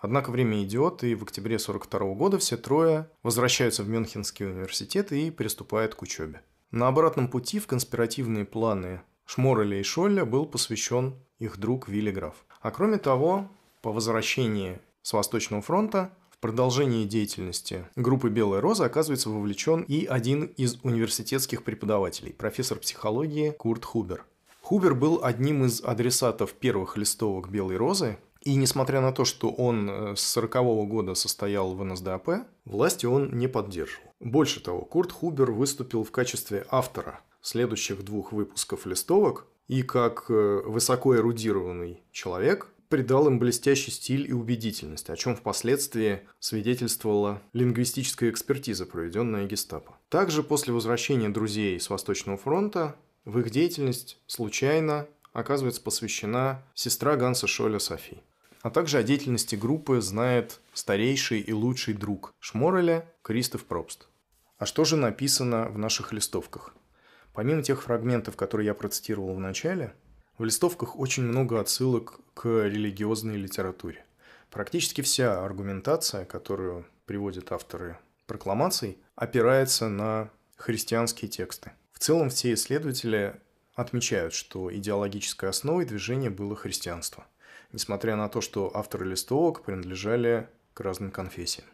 Однако 0.00 0.30
время 0.30 0.62
идет, 0.64 1.04
и 1.04 1.14
в 1.14 1.22
октябре 1.22 1.56
1942 1.56 2.14
года 2.14 2.38
все 2.38 2.56
трое 2.56 3.08
возвращаются 3.22 3.82
в 3.82 3.88
Мюнхенский 3.88 4.46
университет 4.46 5.12
и 5.12 5.30
приступают 5.30 5.94
к 5.94 6.02
учебе. 6.02 6.42
На 6.70 6.88
обратном 6.88 7.28
пути 7.28 7.58
в 7.58 7.66
конспиративные 7.66 8.44
планы 8.44 9.02
Шмореля 9.26 9.78
и 9.78 9.82
Шолля 9.82 10.24
был 10.24 10.46
посвящен 10.46 11.14
их 11.38 11.58
друг 11.58 11.88
Вилли 11.88 12.10
Граф. 12.10 12.34
А 12.60 12.70
кроме 12.70 12.98
того, 12.98 13.48
по 13.82 13.92
возвращении 13.92 14.80
с 15.02 15.12
Восточного 15.12 15.62
фронта 15.62 16.12
продолжении 16.40 17.04
деятельности 17.04 17.86
группы 17.96 18.30
«Белая 18.30 18.60
роза» 18.60 18.86
оказывается 18.86 19.30
вовлечен 19.30 19.82
и 19.82 20.06
один 20.06 20.44
из 20.44 20.78
университетских 20.82 21.62
преподавателей, 21.62 22.32
профессор 22.32 22.78
психологии 22.78 23.50
Курт 23.50 23.84
Хубер. 23.84 24.24
Хубер 24.62 24.94
был 24.94 25.20
одним 25.22 25.64
из 25.64 25.82
адресатов 25.82 26.54
первых 26.54 26.96
листовок 26.96 27.50
«Белой 27.50 27.76
розы», 27.76 28.18
и 28.42 28.54
несмотря 28.54 29.00
на 29.00 29.12
то, 29.12 29.24
что 29.24 29.50
он 29.50 29.90
э, 29.90 30.16
с 30.16 30.20
40 30.20 30.56
-го 30.56 30.86
года 30.86 31.14
состоял 31.14 31.74
в 31.74 31.84
НСДАП, 31.84 32.46
власти 32.64 33.06
он 33.06 33.30
не 33.32 33.48
поддерживал. 33.48 34.12
Больше 34.20 34.60
того, 34.60 34.80
Курт 34.82 35.12
Хубер 35.12 35.50
выступил 35.50 36.04
в 36.04 36.10
качестве 36.10 36.66
автора 36.70 37.20
следующих 37.42 38.04
двух 38.04 38.32
выпусков 38.32 38.86
листовок, 38.86 39.46
и 39.68 39.82
как 39.82 40.26
э, 40.30 40.62
высоко 40.66 41.16
эрудированный 41.16 42.02
человек 42.12 42.68
придал 42.88 43.28
им 43.28 43.38
блестящий 43.38 43.92
стиль 43.92 44.28
и 44.28 44.32
убедительность, 44.32 45.10
о 45.10 45.16
чем 45.16 45.36
впоследствии 45.36 46.22
свидетельствовала 46.40 47.40
лингвистическая 47.52 48.30
экспертиза, 48.30 48.84
проведенная 48.84 49.46
гестапо. 49.46 49.96
Также 50.08 50.42
после 50.42 50.74
возвращения 50.74 51.28
друзей 51.28 51.78
с 51.78 51.88
Восточного 51.88 52.36
фронта 52.36 52.96
в 53.24 53.38
их 53.38 53.50
деятельность 53.50 54.18
случайно 54.26 55.06
оказывается 55.32 55.80
посвящена 55.82 56.64
сестра 56.74 57.14
Ганса 57.16 57.46
Шоля 57.46 57.78
Софи. 57.78 58.18
А 58.62 58.70
также 58.70 58.98
о 58.98 59.02
деятельности 59.02 59.56
группы 59.56 60.00
знает 60.00 60.60
старейший 60.74 61.40
и 61.40 61.52
лучший 61.52 61.94
друг 61.94 62.34
Шмореля 62.38 63.06
Кристоф 63.22 63.64
Пробст. 63.64 64.08
А 64.58 64.66
что 64.66 64.84
же 64.84 64.96
написано 64.96 65.68
в 65.68 65.78
наших 65.78 66.12
листовках? 66.12 66.74
Помимо 67.32 67.62
тех 67.62 67.82
фрагментов, 67.82 68.36
которые 68.36 68.66
я 68.66 68.74
процитировал 68.74 69.34
в 69.34 69.40
начале, 69.40 69.94
в 70.36 70.44
листовках 70.44 70.98
очень 70.98 71.22
много 71.22 71.60
отсылок 71.60 72.20
к 72.34 72.46
религиозной 72.46 73.36
литературе. 73.36 74.04
Практически 74.50 75.00
вся 75.00 75.44
аргументация, 75.44 76.24
которую 76.24 76.86
приводят 77.06 77.52
авторы 77.52 77.98
прокламаций, 78.26 78.98
опирается 79.14 79.88
на 79.88 80.30
христианские 80.56 81.30
тексты. 81.30 81.72
В 81.92 81.98
целом 81.98 82.30
все 82.30 82.52
исследователи 82.54 83.40
отмечают, 83.74 84.34
что 84.34 84.74
идеологической 84.74 85.48
основой 85.48 85.84
движения 85.84 86.30
было 86.30 86.56
христианство, 86.56 87.26
несмотря 87.72 88.16
на 88.16 88.28
то, 88.28 88.40
что 88.40 88.70
авторы 88.74 89.06
листовок 89.06 89.62
принадлежали 89.62 90.48
к 90.74 90.80
разным 90.80 91.10
конфессиям. 91.10 91.66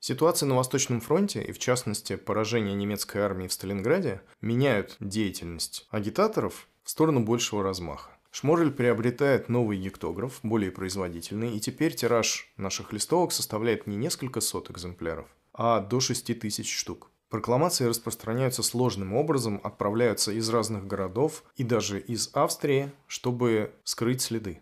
Ситуация 0.00 0.48
на 0.48 0.56
Восточном 0.56 1.00
фронте 1.00 1.42
и, 1.42 1.52
в 1.52 1.60
частности, 1.60 2.16
поражение 2.16 2.74
немецкой 2.74 3.18
армии 3.18 3.46
в 3.46 3.52
Сталинграде 3.52 4.20
меняют 4.40 4.96
деятельность 4.98 5.86
агитаторов 5.90 6.66
в 6.82 6.90
сторону 6.90 7.20
большего 7.20 7.62
размаха. 7.62 8.10
Шморель 8.32 8.72
приобретает 8.72 9.48
новый 9.48 9.78
гектограф, 9.78 10.40
более 10.42 10.72
производительный, 10.72 11.54
и 11.54 11.60
теперь 11.60 11.94
тираж 11.94 12.50
наших 12.56 12.92
листовок 12.92 13.30
составляет 13.30 13.86
не 13.86 13.94
несколько 13.94 14.40
сот 14.40 14.70
экземпляров, 14.70 15.28
а 15.52 15.80
до 15.80 16.00
6 16.00 16.40
тысяч 16.40 16.74
штук. 16.74 17.12
Прокламации 17.28 17.86
распространяются 17.86 18.62
сложным 18.62 19.14
образом, 19.14 19.60
отправляются 19.62 20.32
из 20.32 20.48
разных 20.48 20.86
городов 20.86 21.44
и 21.56 21.62
даже 21.62 22.00
из 22.00 22.30
Австрии, 22.34 22.90
чтобы 23.06 23.72
скрыть 23.84 24.20
следы. 24.20 24.60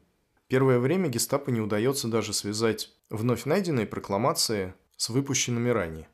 Первое 0.50 0.78
время 0.78 1.08
гестапо 1.08 1.48
не 1.48 1.62
удается 1.62 2.08
даже 2.08 2.34
связать 2.34 2.90
вновь 3.08 3.46
найденные 3.46 3.86
прокламации 3.86 4.74
с 4.98 5.08
выпущенными 5.08 5.70
ранее. 5.70 6.08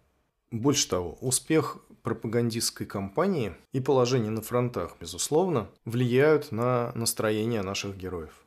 Больше 0.53 0.88
того, 0.88 1.18
успех 1.20 1.79
пропагандистской 2.05 2.87
кампании 2.87 3.57
и 3.72 3.81
положение 3.81 4.31
на 4.31 4.42
фронтах, 4.42 4.94
безусловно, 5.01 5.68
влияют 5.85 6.53
на 6.53 6.92
настроение 6.94 7.62
наших 7.62 7.96
героев. 7.96 8.44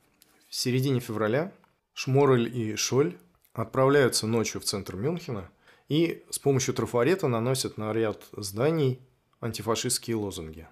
В 0.47 0.55
середине 0.55 1.01
февраля 1.01 1.51
Шморель 1.93 2.57
и 2.57 2.77
Шоль 2.77 3.17
отправляются 3.51 4.27
ночью 4.27 4.61
в 4.61 4.63
центр 4.63 4.95
Мюнхена– 4.95 5.49
и 5.89 6.23
с 6.29 6.39
помощью 6.39 6.73
трафарета 6.73 7.27
наносят 7.27 7.77
на 7.77 7.91
ряд 7.91 8.23
зданий 8.31 9.01
антифашистские 9.41 10.15
лозунги. 10.15 10.67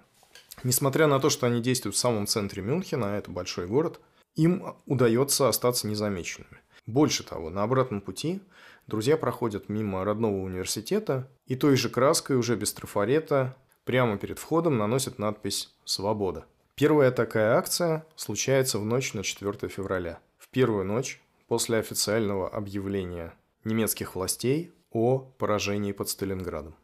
Несмотря 0.62 1.06
на 1.06 1.20
то, 1.20 1.28
что 1.28 1.46
они 1.46 1.60
действуют 1.60 1.96
в 1.96 1.98
самом 1.98 2.26
центре 2.26 2.62
Мюнхена, 2.62 3.14
а 3.14 3.18
это 3.18 3.30
большой 3.30 3.66
город, 3.66 4.00
им 4.38 4.76
удается 4.86 5.48
остаться 5.48 5.88
незамеченными. 5.88 6.60
Больше 6.86 7.24
того, 7.24 7.50
на 7.50 7.64
обратном 7.64 8.00
пути 8.00 8.40
друзья 8.86 9.16
проходят 9.16 9.68
мимо 9.68 10.04
родного 10.04 10.36
университета 10.36 11.28
и 11.46 11.56
той 11.56 11.76
же 11.76 11.90
краской, 11.90 12.36
уже 12.36 12.54
без 12.56 12.72
трафарета, 12.72 13.56
прямо 13.84 14.16
перед 14.16 14.38
входом 14.38 14.78
наносят 14.78 15.18
надпись 15.18 15.74
«Свобода». 15.84 16.46
Первая 16.76 17.10
такая 17.10 17.56
акция 17.56 18.06
случается 18.14 18.78
в 18.78 18.84
ночь 18.84 19.12
на 19.12 19.24
4 19.24 19.68
февраля. 19.68 20.20
В 20.38 20.48
первую 20.48 20.84
ночь 20.84 21.20
после 21.48 21.78
официального 21.78 22.48
объявления 22.48 23.34
немецких 23.64 24.14
властей 24.14 24.72
о 24.92 25.18
поражении 25.18 25.90
под 25.90 26.08
Сталинградом. 26.08 26.76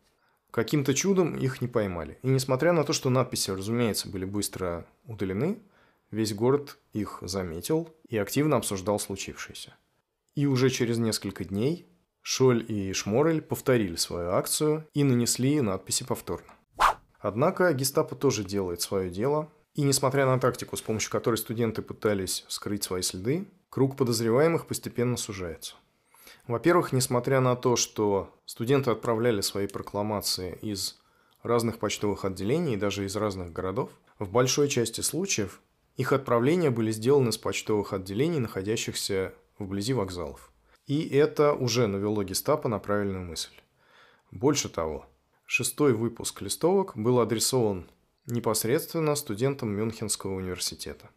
Каким-то 0.51 0.93
чудом 0.93 1.37
их 1.37 1.61
не 1.61 1.69
поймали. 1.69 2.19
И 2.23 2.29
несмотря 2.29 2.73
на 2.73 2.83
то, 2.83 2.93
что 2.93 3.11
надписи, 3.11 3.53
разумеется, 3.53 4.09
были 4.09 4.25
быстро 4.25 4.87
удалены, 5.05 5.61
весь 6.15 6.33
город 6.33 6.79
их 6.93 7.19
заметил 7.23 7.95
и 8.09 8.17
активно 8.17 8.57
обсуждал 8.57 8.99
случившееся. 8.99 9.75
И 10.35 10.47
уже 10.47 10.71
через 10.71 10.99
несколько 10.99 11.45
дней 11.45 11.87
Шоль 12.23 12.65
и 12.67 12.93
Шморель 12.95 13.43
повторили 13.43 13.97
свою 13.97 14.31
акцию 14.31 14.89
и 14.95 15.05
нанесли 15.05 15.61
надписи 15.61 16.05
повторно. 16.05 16.55
Однако 17.19 17.73
гестапо 17.75 18.17
тоже 18.17 18.45
делает 18.45 18.81
свое 18.81 19.11
дело, 19.11 19.53
и 19.75 19.83
несмотря 19.83 20.25
на 20.25 20.41
тактику, 20.41 20.77
с 20.77 20.81
помощью 20.81 21.11
которой 21.11 21.37
студенты 21.37 21.83
пытались 21.83 22.45
скрыть 22.49 22.85
свои 22.85 23.03
следы, 23.03 23.47
круг 23.69 23.97
подозреваемых 23.97 24.67
постепенно 24.67 25.19
сужается. 25.19 25.75
Во-первых, 26.47 26.93
несмотря 26.93 27.41
на 27.41 27.57
то, 27.57 27.77
что 27.77 28.35
студенты 28.47 28.91
отправляли 28.91 29.43
свои 29.43 29.67
прокламации 29.67 30.59
из 30.63 30.99
разных 31.43 31.79
почтовых 31.79 32.25
отделений, 32.25 32.77
даже 32.77 33.05
из 33.05 33.17
разных 33.17 33.53
городов, 33.53 33.91
в 34.19 34.31
большой 34.31 34.69
части 34.69 35.03
случаев 35.03 35.61
их 35.97 36.13
отправления 36.13 36.71
были 36.71 36.91
сделаны 36.91 37.33
с 37.33 37.39
почтовых 37.39 37.93
отделений, 37.93 38.41
находящихся 38.41 39.33
вблизи 39.59 39.93
вокзалов. 39.93 40.53
И 40.87 41.09
это 41.09 41.55
уже 41.55 41.87
навело 41.87 42.23
гестапо 42.23 42.69
на 42.69 42.79
правильную 42.79 43.25
мысль. 43.25 43.53
Больше 44.31 44.69
того, 44.69 45.07
шестой 45.47 45.95
выпуск 45.95 46.43
листовок 46.43 46.93
был 46.97 47.21
адресован 47.21 47.87
непосредственно 48.27 49.15
студентам 49.15 49.71
Мюнхенского 49.71 50.35
университета. 50.35 51.11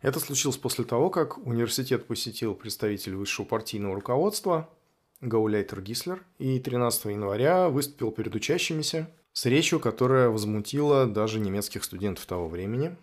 Это 0.00 0.18
случилось 0.20 0.56
после 0.56 0.84
того, 0.84 1.10
как 1.10 1.38
университет 1.38 2.06
посетил 2.06 2.54
представитель 2.54 3.14
высшего 3.14 3.46
партийного 3.46 3.94
руководства 3.94 4.68
Гауляйтер 5.20 5.80
Гислер 5.80 6.24
и 6.38 6.58
13 6.58 7.04
января 7.06 7.68
выступил 7.68 8.10
перед 8.10 8.34
учащимися 8.34 9.08
с 9.32 9.46
речью, 9.46 9.78
которая 9.78 10.28
возмутила 10.28 11.06
даже 11.06 11.38
немецких 11.38 11.84
студентов 11.84 12.26
того 12.26 12.48
времени. 12.48 12.96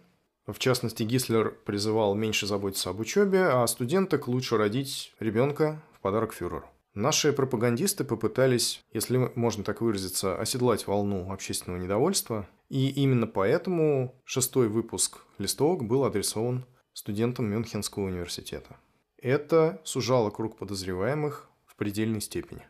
В 0.52 0.58
частности, 0.58 1.04
Гислер 1.04 1.52
призывал 1.52 2.16
меньше 2.16 2.48
заботиться 2.48 2.90
об 2.90 3.00
учебе, 3.00 3.44
а 3.44 3.68
студенток 3.68 4.28
лучше 4.28 4.58
родить 4.58 5.14
ребенка 5.20 5.80
в 5.94 6.00
подарок 6.00 6.34
фюреру. 6.34 6.66
Наши 6.96 7.32
пропагандисты 7.34 8.04
попытались, 8.04 8.84
если 8.92 9.32
можно 9.36 9.64
так 9.64 9.82
выразиться, 9.82 10.36
оседлать 10.36 10.88
волну 10.88 11.32
общественного 11.32 11.80
недовольства, 11.80 12.50
и 12.68 12.90
именно 12.90 13.28
поэтому 13.28 14.16
шестой 14.26 14.70
выпуск 14.70 15.20
листовок 15.38 15.84
был 15.86 16.04
адресован 16.04 16.66
студентом 16.94 17.46
Мюнхенского 17.46 18.06
университета. 18.06 18.78
Это 19.22 19.80
сужало 19.84 20.32
круг 20.32 20.58
подозреваемых 20.58 21.48
в 21.68 21.76
предельной 21.76 22.22
степени. 22.22 22.66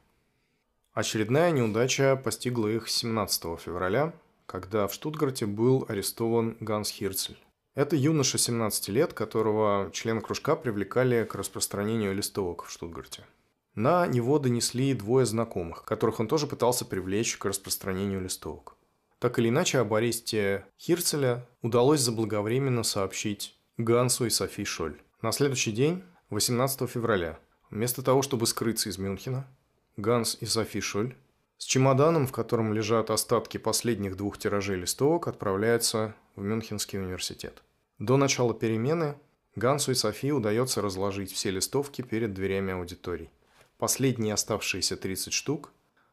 Очередная 0.92 1.52
неудача 1.52 2.18
постигла 2.18 2.68
их 2.68 2.90
17 2.90 3.58
февраля, 3.58 4.14
когда 4.48 4.86
в 4.88 4.94
Штутгарте 4.94 5.46
был 5.46 5.86
арестован 5.88 6.58
Ганс 6.60 6.90
Хирцель. 6.90 7.38
Это 7.80 7.96
юноша 7.96 8.38
17 8.38 8.90
лет, 8.90 9.14
которого 9.14 9.90
члены 9.94 10.20
кружка 10.20 10.58
привлекали 10.58 11.24
к 11.24 11.34
распространению 11.34 12.14
листовок 12.14 12.66
в 12.66 12.72
Штутгарте. 12.72 13.26
На 13.74 14.06
него 14.06 14.38
донесли 14.38 14.94
двое 14.94 15.26
знакомых, 15.26 15.86
которых 15.86 16.20
он 16.20 16.28
тоже 16.28 16.46
пытался 16.46 16.84
привлечь 16.84 17.38
к 17.38 17.46
распространению 17.46 18.20
листовок. 18.20 18.76
Так 19.20 19.40
или 19.40 19.48
иначе, 19.48 19.78
об 19.78 19.94
аресте 19.94 20.66
Хирцеля 20.78 21.48
удалось 21.62 22.02
заблаговременно 22.02 22.84
сообщить 22.84 23.58
Гансу 23.78 24.26
и 24.26 24.30
Софи 24.30 24.66
Шоль. 24.66 25.00
На 25.22 25.32
следующий 25.32 25.72
день, 25.72 26.04
18 26.32 26.90
февраля, 26.90 27.40
вместо 27.70 28.02
того, 28.02 28.24
чтобы 28.24 28.46
скрыться 28.46 28.90
из 28.90 28.98
Мюнхена, 28.98 29.48
Ганс 29.96 30.36
и 30.42 30.46
Софи 30.46 30.82
Шоль 30.82 31.16
с 31.58 31.64
чемоданом, 31.64 32.28
в 32.28 32.34
котором 32.34 32.74
лежат 32.74 33.10
остатки 33.10 33.58
последних 33.58 34.18
двух 34.18 34.38
тиражей 34.38 34.76
листовок, 34.76 35.30
отправляются 35.30 36.14
в 36.36 36.42
Мюнхенский 36.44 37.00
университет. 37.00 37.64
До 38.00 38.18
начала 38.18 38.54
перемены 38.54 39.18
Гансу 39.56 39.92
и 39.92 39.96
Софи 39.96 40.32
удается 40.32 40.82
разложить 40.82 41.32
все 41.32 41.52
листовки 41.52 42.02
перед 42.02 42.34
дверями 42.34 42.74
аудиторий. 42.74 43.30
Последние 43.78 44.34
оставшиеся 44.34 44.98
30 44.98 45.32
штук 45.32 45.72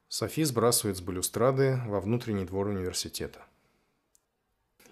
Софи 0.09 0.45
сбрасывает 0.45 0.99
с 0.99 1.01
балюстрады 1.01 1.81
во 1.87 2.01
внутренний 2.01 2.45
двор 2.45 2.69
университета– 2.69 3.45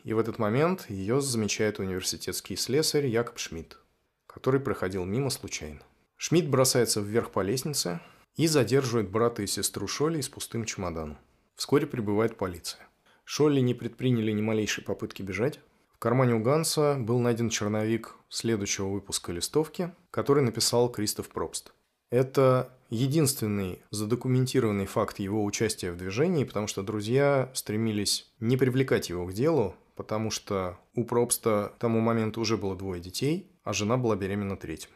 и 0.04 0.12
в 0.12 0.18
этот 0.18 0.38
момент 0.38 0.88
ее 0.90 1.20
замечает 1.20 1.78
университетский 1.78 2.56
слесарь 2.56 3.06
Якоб 3.06 3.38
Шмидт, 3.38 3.78
который 4.26 4.60
проходил 4.60 5.04
мимо 5.04 5.30
случайно. 5.30 5.80
Шмидт 6.16 6.48
бросается 6.48 7.00
вверх 7.00 7.30
по 7.30 7.40
лестнице 7.40 8.00
и 8.36 8.46
задерживает 8.46 9.10
брата 9.10 9.42
и 9.42 9.46
сестру 9.46 9.88
Шолли 9.88 10.20
с 10.20 10.28
пустым 10.28 10.66
чемоданом. 10.66 11.18
Вскоре 11.56 11.86
прибывает 11.86 12.36
полиция. 12.36 12.86
Шолли 13.24 13.60
не 13.60 13.72
предприняли 13.72 14.30
ни 14.32 14.42
малейшей 14.42 14.84
попытки 14.84 15.22
бежать. 15.22 15.58
В 15.94 15.98
кармане 15.98 16.34
у 16.34 16.40
Ганса 16.40 16.96
был 16.98 17.18
найден 17.18 17.48
черновик 17.48 18.16
следующего 18.28 18.88
выпуска 18.88 19.32
листовки, 19.32 19.94
который 20.10 20.42
написал 20.42 20.90
Кристоф 20.90 21.28
Пробст. 21.28 21.72
Это 22.10 22.70
единственный 22.90 23.82
задокументированный 23.90 24.86
факт 24.86 25.18
его 25.18 25.44
участия 25.44 25.90
в 25.90 25.96
движении, 25.96 26.44
потому 26.44 26.66
что 26.66 26.82
друзья 26.82 27.50
стремились 27.54 28.32
не 28.38 28.56
привлекать 28.56 29.08
его 29.08 29.26
к 29.26 29.32
делу, 29.32 29.74
потому 29.96 30.30
что 30.30 30.78
у 30.94 31.04
Пробста 31.04 31.72
к 31.74 31.78
тому 31.78 32.00
моменту 32.00 32.40
уже 32.40 32.56
было 32.56 32.76
двое 32.76 33.00
детей, 33.00 33.50
а 33.62 33.72
жена 33.72 33.96
была 33.96 34.16
беременна 34.16 34.56
третьим. 34.56 34.90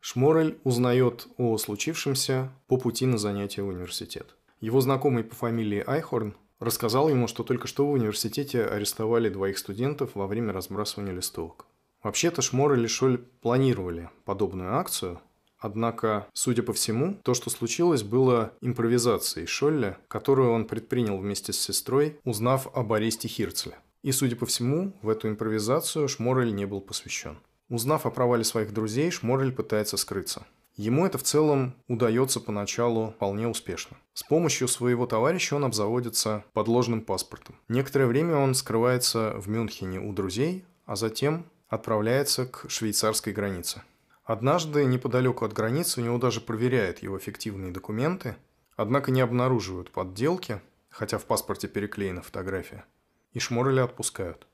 Шморель 0.00 0.58
узнает 0.64 1.28
о 1.36 1.58
случившемся 1.58 2.52
по 2.66 2.76
пути 2.76 3.06
на 3.06 3.18
занятия 3.18 3.62
в 3.62 3.68
университет. 3.68 4.34
Его 4.60 4.80
знакомый 4.80 5.24
по 5.24 5.34
фамилии 5.34 5.82
Айхорн 5.86 6.34
рассказал 6.62 7.08
ему, 7.08 7.28
что 7.28 7.42
только 7.42 7.66
что 7.66 7.86
в 7.86 7.92
университете 7.92 8.64
арестовали 8.64 9.28
двоих 9.28 9.58
студентов 9.58 10.10
во 10.14 10.26
время 10.26 10.52
разбрасывания 10.52 11.12
листовок. 11.12 11.66
Вообще-то 12.02 12.42
Шморель 12.42 12.84
и 12.84 12.88
Шоль 12.88 13.18
планировали 13.18 14.10
подобную 14.24 14.76
акцию, 14.76 15.20
Однако, 15.62 16.26
судя 16.32 16.64
по 16.64 16.72
всему, 16.72 17.20
то, 17.22 17.34
что 17.34 17.48
случилось, 17.48 18.02
было 18.02 18.52
импровизацией 18.62 19.46
Шолля, 19.46 19.96
которую 20.08 20.50
он 20.50 20.66
предпринял 20.66 21.16
вместе 21.16 21.52
с 21.52 21.60
сестрой, 21.60 22.18
узнав 22.24 22.66
об 22.74 22.92
аресте 22.92 23.28
Хирцля. 23.28 23.78
И, 24.02 24.10
судя 24.10 24.34
по 24.34 24.44
всему, 24.44 24.92
в 25.02 25.08
эту 25.08 25.28
импровизацию 25.28 26.08
Шморель 26.08 26.52
не 26.52 26.66
был 26.66 26.80
посвящен. 26.80 27.38
Узнав 27.68 28.06
о 28.06 28.10
провале 28.10 28.42
своих 28.42 28.74
друзей, 28.74 29.12
Шморель 29.12 29.52
пытается 29.52 29.96
скрыться. 29.96 30.44
Ему 30.76 31.04
это 31.04 31.18
в 31.18 31.22
целом 31.22 31.74
удается 31.86 32.40
поначалу 32.40 33.10
вполне 33.10 33.46
успешно. 33.46 33.98
С 34.14 34.22
помощью 34.22 34.68
своего 34.68 35.06
товарища 35.06 35.56
он 35.56 35.64
обзаводится 35.64 36.44
подложным 36.54 37.02
паспортом. 37.02 37.56
Некоторое 37.68 38.06
время 38.06 38.36
он 38.36 38.54
скрывается 38.54 39.34
в 39.36 39.48
Мюнхене 39.48 40.00
у 40.00 40.12
друзей, 40.12 40.64
а 40.86 40.96
затем 40.96 41.44
отправляется 41.68 42.46
к 42.46 42.70
швейцарской 42.70 43.34
границе. 43.34 43.82
Однажды 44.24 44.84
неподалеку 44.84 45.44
от 45.44 45.52
границы 45.52 46.00
у 46.00 46.04
него 46.04 46.16
даже 46.16 46.40
проверяют 46.40 47.00
его 47.00 47.18
фиктивные 47.18 47.70
документы, 47.70 48.36
однако 48.76 49.10
не 49.10 49.20
обнаруживают 49.20 49.90
подделки, 49.90 50.60
хотя 50.88 51.18
в 51.18 51.24
паспорте 51.24 51.68
переклеена 51.68 52.22
фотография, 52.22 52.84
и 53.32 53.38
Шмореля 53.38 53.84
отпускают. 53.84 54.46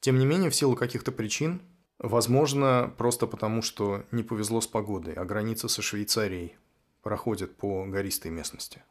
Тем 0.00 0.18
не 0.18 0.26
менее, 0.26 0.50
в 0.50 0.54
силу 0.54 0.76
каких-то 0.76 1.12
причин 1.12 1.62
Возможно, 1.98 2.92
просто 2.98 3.26
потому, 3.26 3.62
что 3.62 4.04
не 4.10 4.22
повезло 4.22 4.60
с 4.60 4.66
погодой, 4.66 5.14
а 5.14 5.24
граница 5.24 5.68
со 5.68 5.82
Швейцарией 5.82 6.56
проходит 7.02 7.56
по 7.56 7.84
гористой 7.84 8.30
местности. 8.30 8.82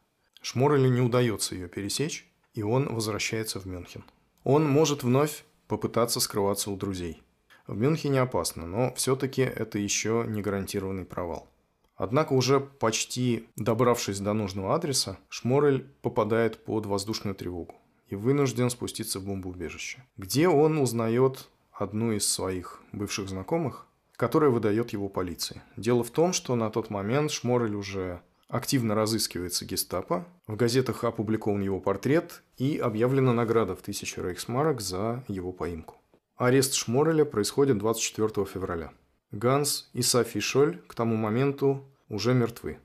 Шморелю 0.42 0.89
не 0.89 1.02
удается 1.02 1.56
ее 1.56 1.68
пересечь, 1.68 2.32
и 2.54 2.63
он 2.63 2.94
возвращается 2.94 3.60
в 3.60 3.66
Мюнхен. 3.66 4.04
Он 4.44 4.70
может 4.70 5.04
вновь 5.04 5.44
попытаться 5.68 6.20
скрываться 6.20 6.70
у 6.70 6.78
друзей. 6.78 7.24
В 7.68 7.78
Мюнхене 7.78 8.22
опасно, 8.22 8.66
но 8.66 8.94
все-таки 8.96 9.42
это 9.42 9.80
еще 9.80 10.26
не 10.28 10.42
гарантированный 10.42 11.06
провал. 11.06 11.50
Однако 11.96 12.34
уже 12.34 12.60
почти 12.60 13.48
добравшись 13.56 14.20
до 14.20 14.34
нужного 14.34 14.76
адреса, 14.76 15.18
Шморель 15.30 15.88
попадает 16.02 16.63
под 16.63 16.86
воздушную 16.86 17.36
тревогу 17.36 17.76
и 18.08 18.16
вынужден 18.16 18.70
спуститься 18.70 19.20
в 19.20 19.26
бомбоубежище, 19.26 20.04
где 20.18 20.50
он 20.50 20.78
узнает 20.78 21.50
одну 21.74 22.12
из 22.12 22.28
своих 22.28 22.82
бывших 22.92 23.30
знакомых, 23.30 23.88
которая 24.16 24.50
выдает 24.50 24.92
его 24.92 25.10
полиции. 25.10 25.62
Дело 25.76 26.04
в 26.04 26.12
том, 26.12 26.34
что 26.34 26.56
на 26.56 26.70
тот 26.70 26.90
момент 26.90 27.32
Шморель 27.32 27.76
уже 27.76 28.22
активно 28.48 28.96
разыскивается 28.96 29.66
гестапо, 29.66 30.28
в 30.48 30.56
газетах 30.56 31.04
опубликован 31.04 31.62
его 31.62 31.80
портрет 31.80 32.44
и 32.58 32.78
объявлена 32.78 33.34
награда 33.34 33.76
в 33.76 33.82
1000 33.82 34.22
рейхсмарок 34.22 34.80
за 34.82 35.24
его 35.28 35.52
поимку. 35.52 35.96
Арест 36.36 36.76
Шмореля 36.76 37.26
происходит 37.26 37.78
24 37.80 38.46
февраля. 38.46 38.92
Ганс 39.32 39.90
и 39.94 40.02
Софи 40.04 40.40
Шоль 40.40 40.78
к 40.88 40.94
тому 40.94 41.16
моменту 41.16 41.84
уже 42.10 42.34
мертвы. 42.34 42.78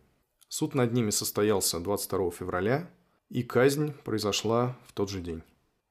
Суд 0.48 0.74
над 0.74 0.92
ними 0.92 1.10
состоялся 1.10 1.78
22 1.78 2.30
февраля, 2.30 2.90
и 3.28 3.42
казнь 3.42 3.92
произошла 4.04 4.74
в 4.86 4.94
тот 4.94 5.10
же 5.10 5.20
день. 5.20 5.42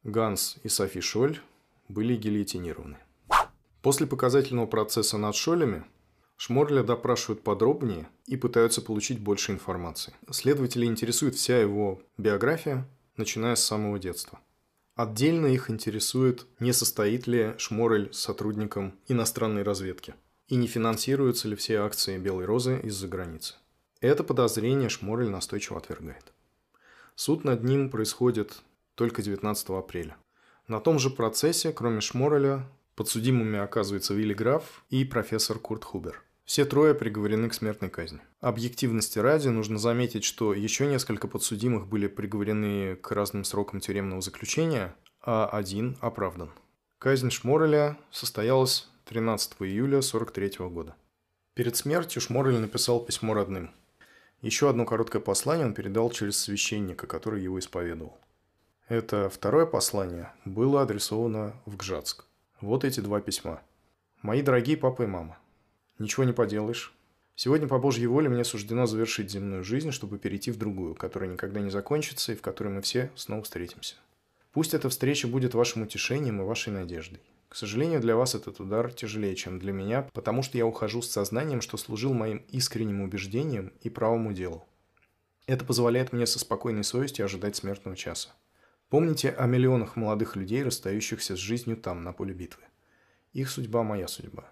Ганс 0.04 0.58
и 0.64 0.70
Софи 0.70 1.02
Шоль 1.02 1.40
были 1.88 2.16
гильотинированы. 2.16 2.98
После 3.82 4.08
показательного 4.08 4.66
процесса 4.66 5.18
над 5.18 5.36
Шолями 5.36 5.86
Шморля 6.36 6.84
допрашивают 6.84 7.44
подробнее 7.44 8.08
и 8.26 8.38
пытаются 8.38 8.82
получить 8.82 9.20
больше 9.20 9.52
информации. 9.52 10.14
Следователей 10.30 10.88
интересует 10.88 11.36
вся 11.36 11.60
его 11.60 12.02
биография, 12.18 12.88
начиная 13.16 13.56
с 13.56 13.64
самого 13.64 13.98
детства. 13.98 14.40
Отдельно 14.96 15.48
их 15.48 15.70
интересует, 15.70 16.46
не 16.60 16.74
состоит 16.74 17.28
ли 17.28 17.56
Шморель 17.58 18.14
сотрудником 18.14 18.94
иностранной 19.08 19.64
разведки 19.64 20.16
и 20.48 20.56
не 20.56 20.68
финансируются 20.68 21.48
ли 21.48 21.56
все 21.56 21.78
акции 21.78 22.18
«Белой 22.18 22.46
розы» 22.46 22.80
из-за 22.84 23.08
границы. 23.08 23.56
Это 24.00 24.24
подозрение 24.24 24.90
Шморель 24.90 25.30
настойчиво 25.30 25.78
отвергает. 25.78 26.34
Суд 27.16 27.44
над 27.44 27.64
ним 27.64 27.90
происходит 27.90 28.62
только 28.96 29.22
19 29.22 29.70
апреля. 29.70 30.18
На 30.68 30.82
том 30.82 31.00
же 31.00 31.10
процессе, 31.10 31.72
кроме 31.72 32.02
Шмореля, 32.02 32.68
подсудимыми 32.96 33.58
оказывается 33.58 34.14
Вилли 34.14 34.34
Граф 34.34 34.84
и 34.90 35.06
профессор 35.06 35.60
Курт 35.60 35.86
Хубер. 35.86 36.22
Все 36.44 36.66
трое 36.66 36.94
приговорены 36.94 37.48
к 37.48 37.54
смертной 37.54 37.90
казни. 37.90 38.20
Объективности 38.42 39.18
ради 39.18 39.48
нужно 39.48 39.80
заметить, 39.80 40.26
что 40.26 40.54
еще 40.54 40.86
несколько 40.86 41.30
подсудимых 41.30 41.88
были 41.88 42.08
приговорены 42.08 42.98
к 42.98 43.12
разным 43.12 43.46
срокам 43.46 43.80
тюремного 43.80 44.22
заключения, 44.22 44.94
а 45.22 45.48
один 45.48 45.98
оправдан. 46.02 46.52
Казнь 47.00 47.30
Шмореля 47.30 47.98
состоялась 48.12 48.90
13 49.06 49.54
июля 49.60 50.00
1943 50.00 50.68
года. 50.68 50.96
Перед 51.54 51.78
смертью 51.78 52.22
Шморель 52.22 52.60
написал 52.60 53.00
письмо 53.06 53.34
родным. 53.34 53.72
Еще 54.42 54.70
одно 54.70 54.86
короткое 54.86 55.22
послание 55.22 55.66
он 55.66 55.74
передал 55.74 56.12
через 56.12 56.38
священника, 56.38 57.08
который 57.08 57.42
его 57.42 57.58
исповедовал. 57.58 58.20
Это 58.88 59.28
второе 59.28 59.66
послание 59.66 60.32
было 60.46 60.82
адресовано 60.82 61.54
в 61.66 61.76
Гжатск. 61.76 62.24
Вот 62.62 62.86
эти 62.86 63.02
два 63.02 63.20
письма. 63.20 63.62
«Мои 64.22 64.42
дорогие 64.42 64.78
папа 64.78 65.04
и 65.04 65.08
мама, 65.08 65.38
ничего 66.00 66.24
не 66.24 66.32
поделаешь. 66.32 66.96
Сегодня 67.36 67.68
по 67.68 67.80
Божьей 67.80 68.08
воле 68.08 68.30
мне 68.30 68.46
суждено 68.46 68.86
завершить 68.86 69.30
земную 69.30 69.66
жизнь, 69.66 69.92
чтобы 69.92 70.18
перейти 70.18 70.52
в 70.52 70.58
другую, 70.58 70.96
которая 70.96 71.30
никогда 71.30 71.60
не 71.60 71.70
закончится 71.70 72.32
и 72.32 72.38
в 72.38 72.42
которой 72.42 72.70
мы 72.70 72.82
все 72.82 73.12
снова 73.16 73.44
встретимся. 73.44 73.96
Пусть 74.54 74.74
эта 74.74 74.88
встреча 74.88 75.28
будет 75.28 75.54
вашим 75.54 75.82
утешением 75.82 76.42
и 76.42 76.46
вашей 76.46 76.72
надеждой. 76.72 77.20
К 77.50 77.58
сожалению, 77.58 78.00
для 78.00 78.16
вас 78.16 78.36
этот 78.36 78.62
удар 78.62 78.94
тяжелее, 78.94 79.36
чем 79.36 79.60
для 79.60 79.74
меня, 79.74 80.08
потому 80.14 80.44
что 80.44 80.58
я 80.58 80.66
ухожу 80.66 81.02
с 81.02 81.12
сознанием, 81.12 81.60
что 81.60 81.76
служил 81.76 82.14
моим 82.14 82.38
искренним 82.48 83.02
убеждением 83.02 83.74
и 83.82 83.90
правому 83.90 84.32
делу. 84.32 84.66
Это 85.46 85.66
позволяет 85.66 86.14
мне 86.14 86.26
со 86.26 86.40
спокойной 86.40 86.86
совестью 86.86 87.26
ожидать 87.26 87.58
смертного 87.58 87.98
часа. 87.98 88.30
Помните 88.90 89.32
о 89.32 89.48
миллионах 89.48 89.98
молодых 89.98 90.38
людей, 90.38 90.64
расстающихся 90.64 91.36
с 91.36 91.40
жизнью 91.40 91.76
там, 91.76 92.04
на 92.04 92.14
поле 92.14 92.34
битвы. 92.34 92.64
Их 93.34 93.50
судьба– 93.50 93.84
моя 93.84 94.08
судьба. 94.08 94.50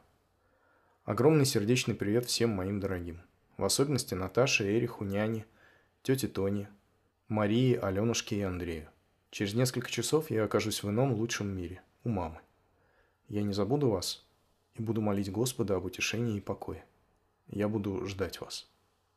Огромный 1.05 1.45
сердечный 1.45 1.95
привет 1.95 2.25
всем 2.25 2.49
моим 2.49 2.81
дорогим. 2.81 3.21
В 3.55 3.63
особенности 3.63 4.13
Наташе, 4.13 4.77
Эриху, 4.77 5.05
няне, 5.05 5.45
тете 6.03 6.27
Тоне, 6.27 6.69
Марии, 7.29 7.75
Аленушке 7.75 8.35
и 8.35 8.41
Андрею. 8.41 8.89
Через 9.31 9.53
несколько 9.53 9.89
часов 9.89 10.29
я 10.29 10.43
окажусь 10.43 10.83
в 10.83 10.89
ином 10.89 11.13
лучшем 11.13 11.55
мире, 11.55 11.81
у 12.03 12.09
мамы. 12.09 12.41
Я 13.29 13.41
не 13.41 13.53
забуду 13.53 13.89
вас 13.89 14.27
и 14.73 14.81
буду 14.81 14.99
молить 14.99 15.31
Господа 15.31 15.77
об 15.77 15.85
утешении 15.85 16.35
и 16.35 16.41
покое. 16.41 16.83
Я 17.47 17.69
буду 17.69 18.05
ждать 18.05 18.41
вас. 18.41 18.69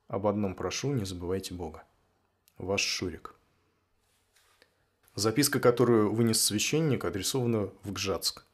Об 0.06 0.28
одном 0.28 0.54
прошу, 0.54 0.92
не 0.92 1.04
забывайте 1.04 1.54
Бога. 1.54 1.82
Ваш 2.56 2.82
Шурик. 2.82 3.37
Записка, 5.18 5.58
которую 5.58 6.12
вынес 6.14 6.40
священник, 6.40 7.04
адресована 7.04 7.72
в 7.82 7.92
Гжатск. 7.92 8.44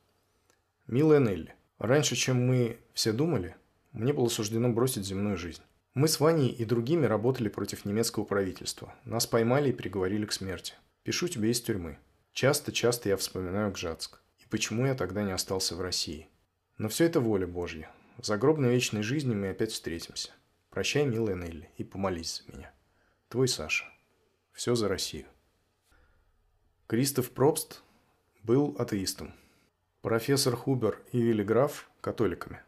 «Милая 0.87 1.21
Нелли, 1.21 1.55
раньше, 1.79 2.17
чем 2.17 2.47
мы 2.47 2.79
все 2.95 3.13
думали, 3.13 3.55
мне 3.93 4.15
было 4.15 4.29
суждено 4.29 4.71
бросить 4.71 5.05
земную 5.05 5.37
жизнь. 5.37 5.61
Мы 5.93 6.09
с 6.09 6.19
Ваней 6.21 6.49
и 6.49 6.65
другими 6.65 7.05
работали 7.05 7.51
против 7.51 7.85
немецкого 7.85 8.25
правительства. 8.25 8.95
Нас 9.05 9.27
поймали 9.27 9.69
и 9.69 9.75
приговорили 9.75 10.25
к 10.25 10.33
смерти. 10.33 10.73
Пишу 11.03 11.29
тебе 11.29 11.51
из 11.51 11.61
тюрьмы. 11.61 11.99
Часто-часто 12.33 13.11
я 13.11 13.19
вспоминаю 13.19 13.71
Гжатск. 13.71 14.19
И 14.39 14.47
почему 14.49 14.87
я 14.87 14.95
тогда 14.95 15.23
не 15.23 15.33
остался 15.33 15.77
в 15.77 15.83
России. 15.83 16.29
Но 16.79 16.89
все 16.89 17.05
это 17.05 17.21
воля 17.21 17.47
Божья. 17.47 17.91
В 18.17 18.25
загробной 18.25 18.71
вечной 18.71 19.03
жизни 19.03 19.35
мы 19.35 19.51
опять 19.51 19.73
встретимся. 19.73 20.31
Прощай, 20.71 21.05
милая 21.05 21.37
Нелли, 21.37 21.69
и 21.77 21.85
помолись 21.85 22.43
за 22.43 22.57
меня. 22.57 22.73
Твой 23.29 23.49
Саша. 23.49 23.85
Все 24.53 24.75
за 24.75 24.89
Россию. 24.89 25.27
Кристоф 26.87 27.31
Пробст 27.31 27.83
был 28.43 28.77
атеистом. 28.79 29.33
Профессор 30.03 30.55
Хубер 30.55 31.01
и 31.13 31.21
Вилли 31.23 31.43
Граф– 31.43 31.89
католиками. 32.03 32.61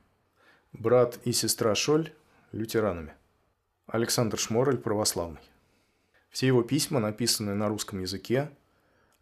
Брат 0.72 1.18
и 1.24 1.33
сестра 1.33 1.74
Шоль– 1.74 2.14
лютеранами. 2.52 3.12
Александр 3.87 4.38
Шморель– 4.38 4.79
православный. 4.79 5.42
Все 6.31 6.46
его 6.46 6.62
письма 6.62 6.98
написаны 6.98 7.55
на 7.55 7.68
русском 7.68 8.00
языке 8.00 8.50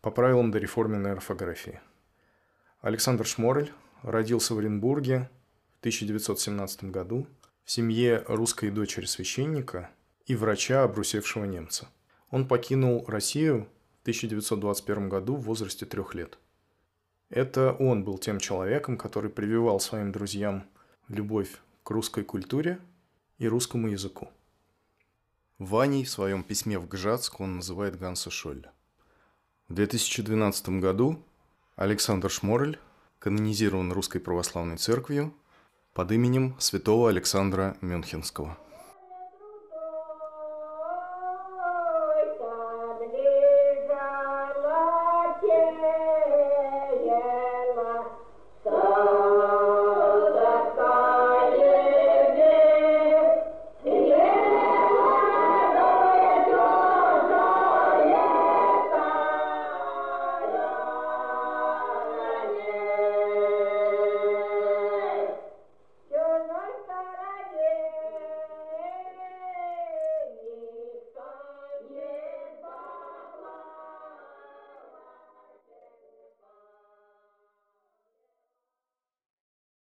по 0.01 0.13
правилам 0.13 0.53
дореформенной 0.53 1.11
орфографии. 1.11 1.81
Александр 2.81 3.27
Шморель 3.27 3.73
родился 4.05 4.55
в 4.55 4.61
Оренбурге 4.61 5.29
в 5.75 5.81
1917 5.81 6.85
году 6.85 7.27
в 7.65 7.71
семье 7.73 8.23
русской 8.29 8.71
дочери 8.71 9.07
священника 9.07 9.91
и 10.27 10.37
врача, 10.37 10.85
обрусевшего 10.85 11.47
немца. 11.47 11.89
Он 12.31 12.47
покинул 12.47 13.05
Россию 13.09 13.69
1921 14.05 15.09
году 15.09 15.35
в 15.35 15.43
возрасте 15.43 15.87
трех 15.87 16.15
лет. 16.15 16.39
Это 17.31 17.73
он 17.73 18.05
был 18.05 18.19
тем 18.19 18.39
человеком, 18.39 18.97
который 18.97 19.31
прививал 19.31 19.81
своим 19.81 20.13
друзьям 20.13 20.65
любовь 21.09 21.59
к 21.83 21.91
русской 21.91 22.23
культуре 22.23 22.79
и 23.39 23.49
русскому 23.49 23.89
языку. 23.89 24.29
Ваней 25.59 26.05
в 26.05 26.11
своем 26.11 26.45
письме 26.45 26.79
в 26.79 26.87
Гжатск 26.87 27.41
он 27.41 27.57
называет 27.57 27.99
Ганса 27.99 28.31
Шолля. 28.31 28.73
В 29.69 29.75
2012 29.75 30.69
году 30.81 31.23
Александр 31.77 32.31
Шморель, 32.31 32.79
канонизирован 33.19 33.91
Русской 33.91 34.19
Православной 34.19 34.77
Церковью 34.77 35.33
под 35.95 36.13
именем 36.13 36.55
святого 36.59 37.09
Александра 37.09 37.75
Мюнхенского. 37.81 38.59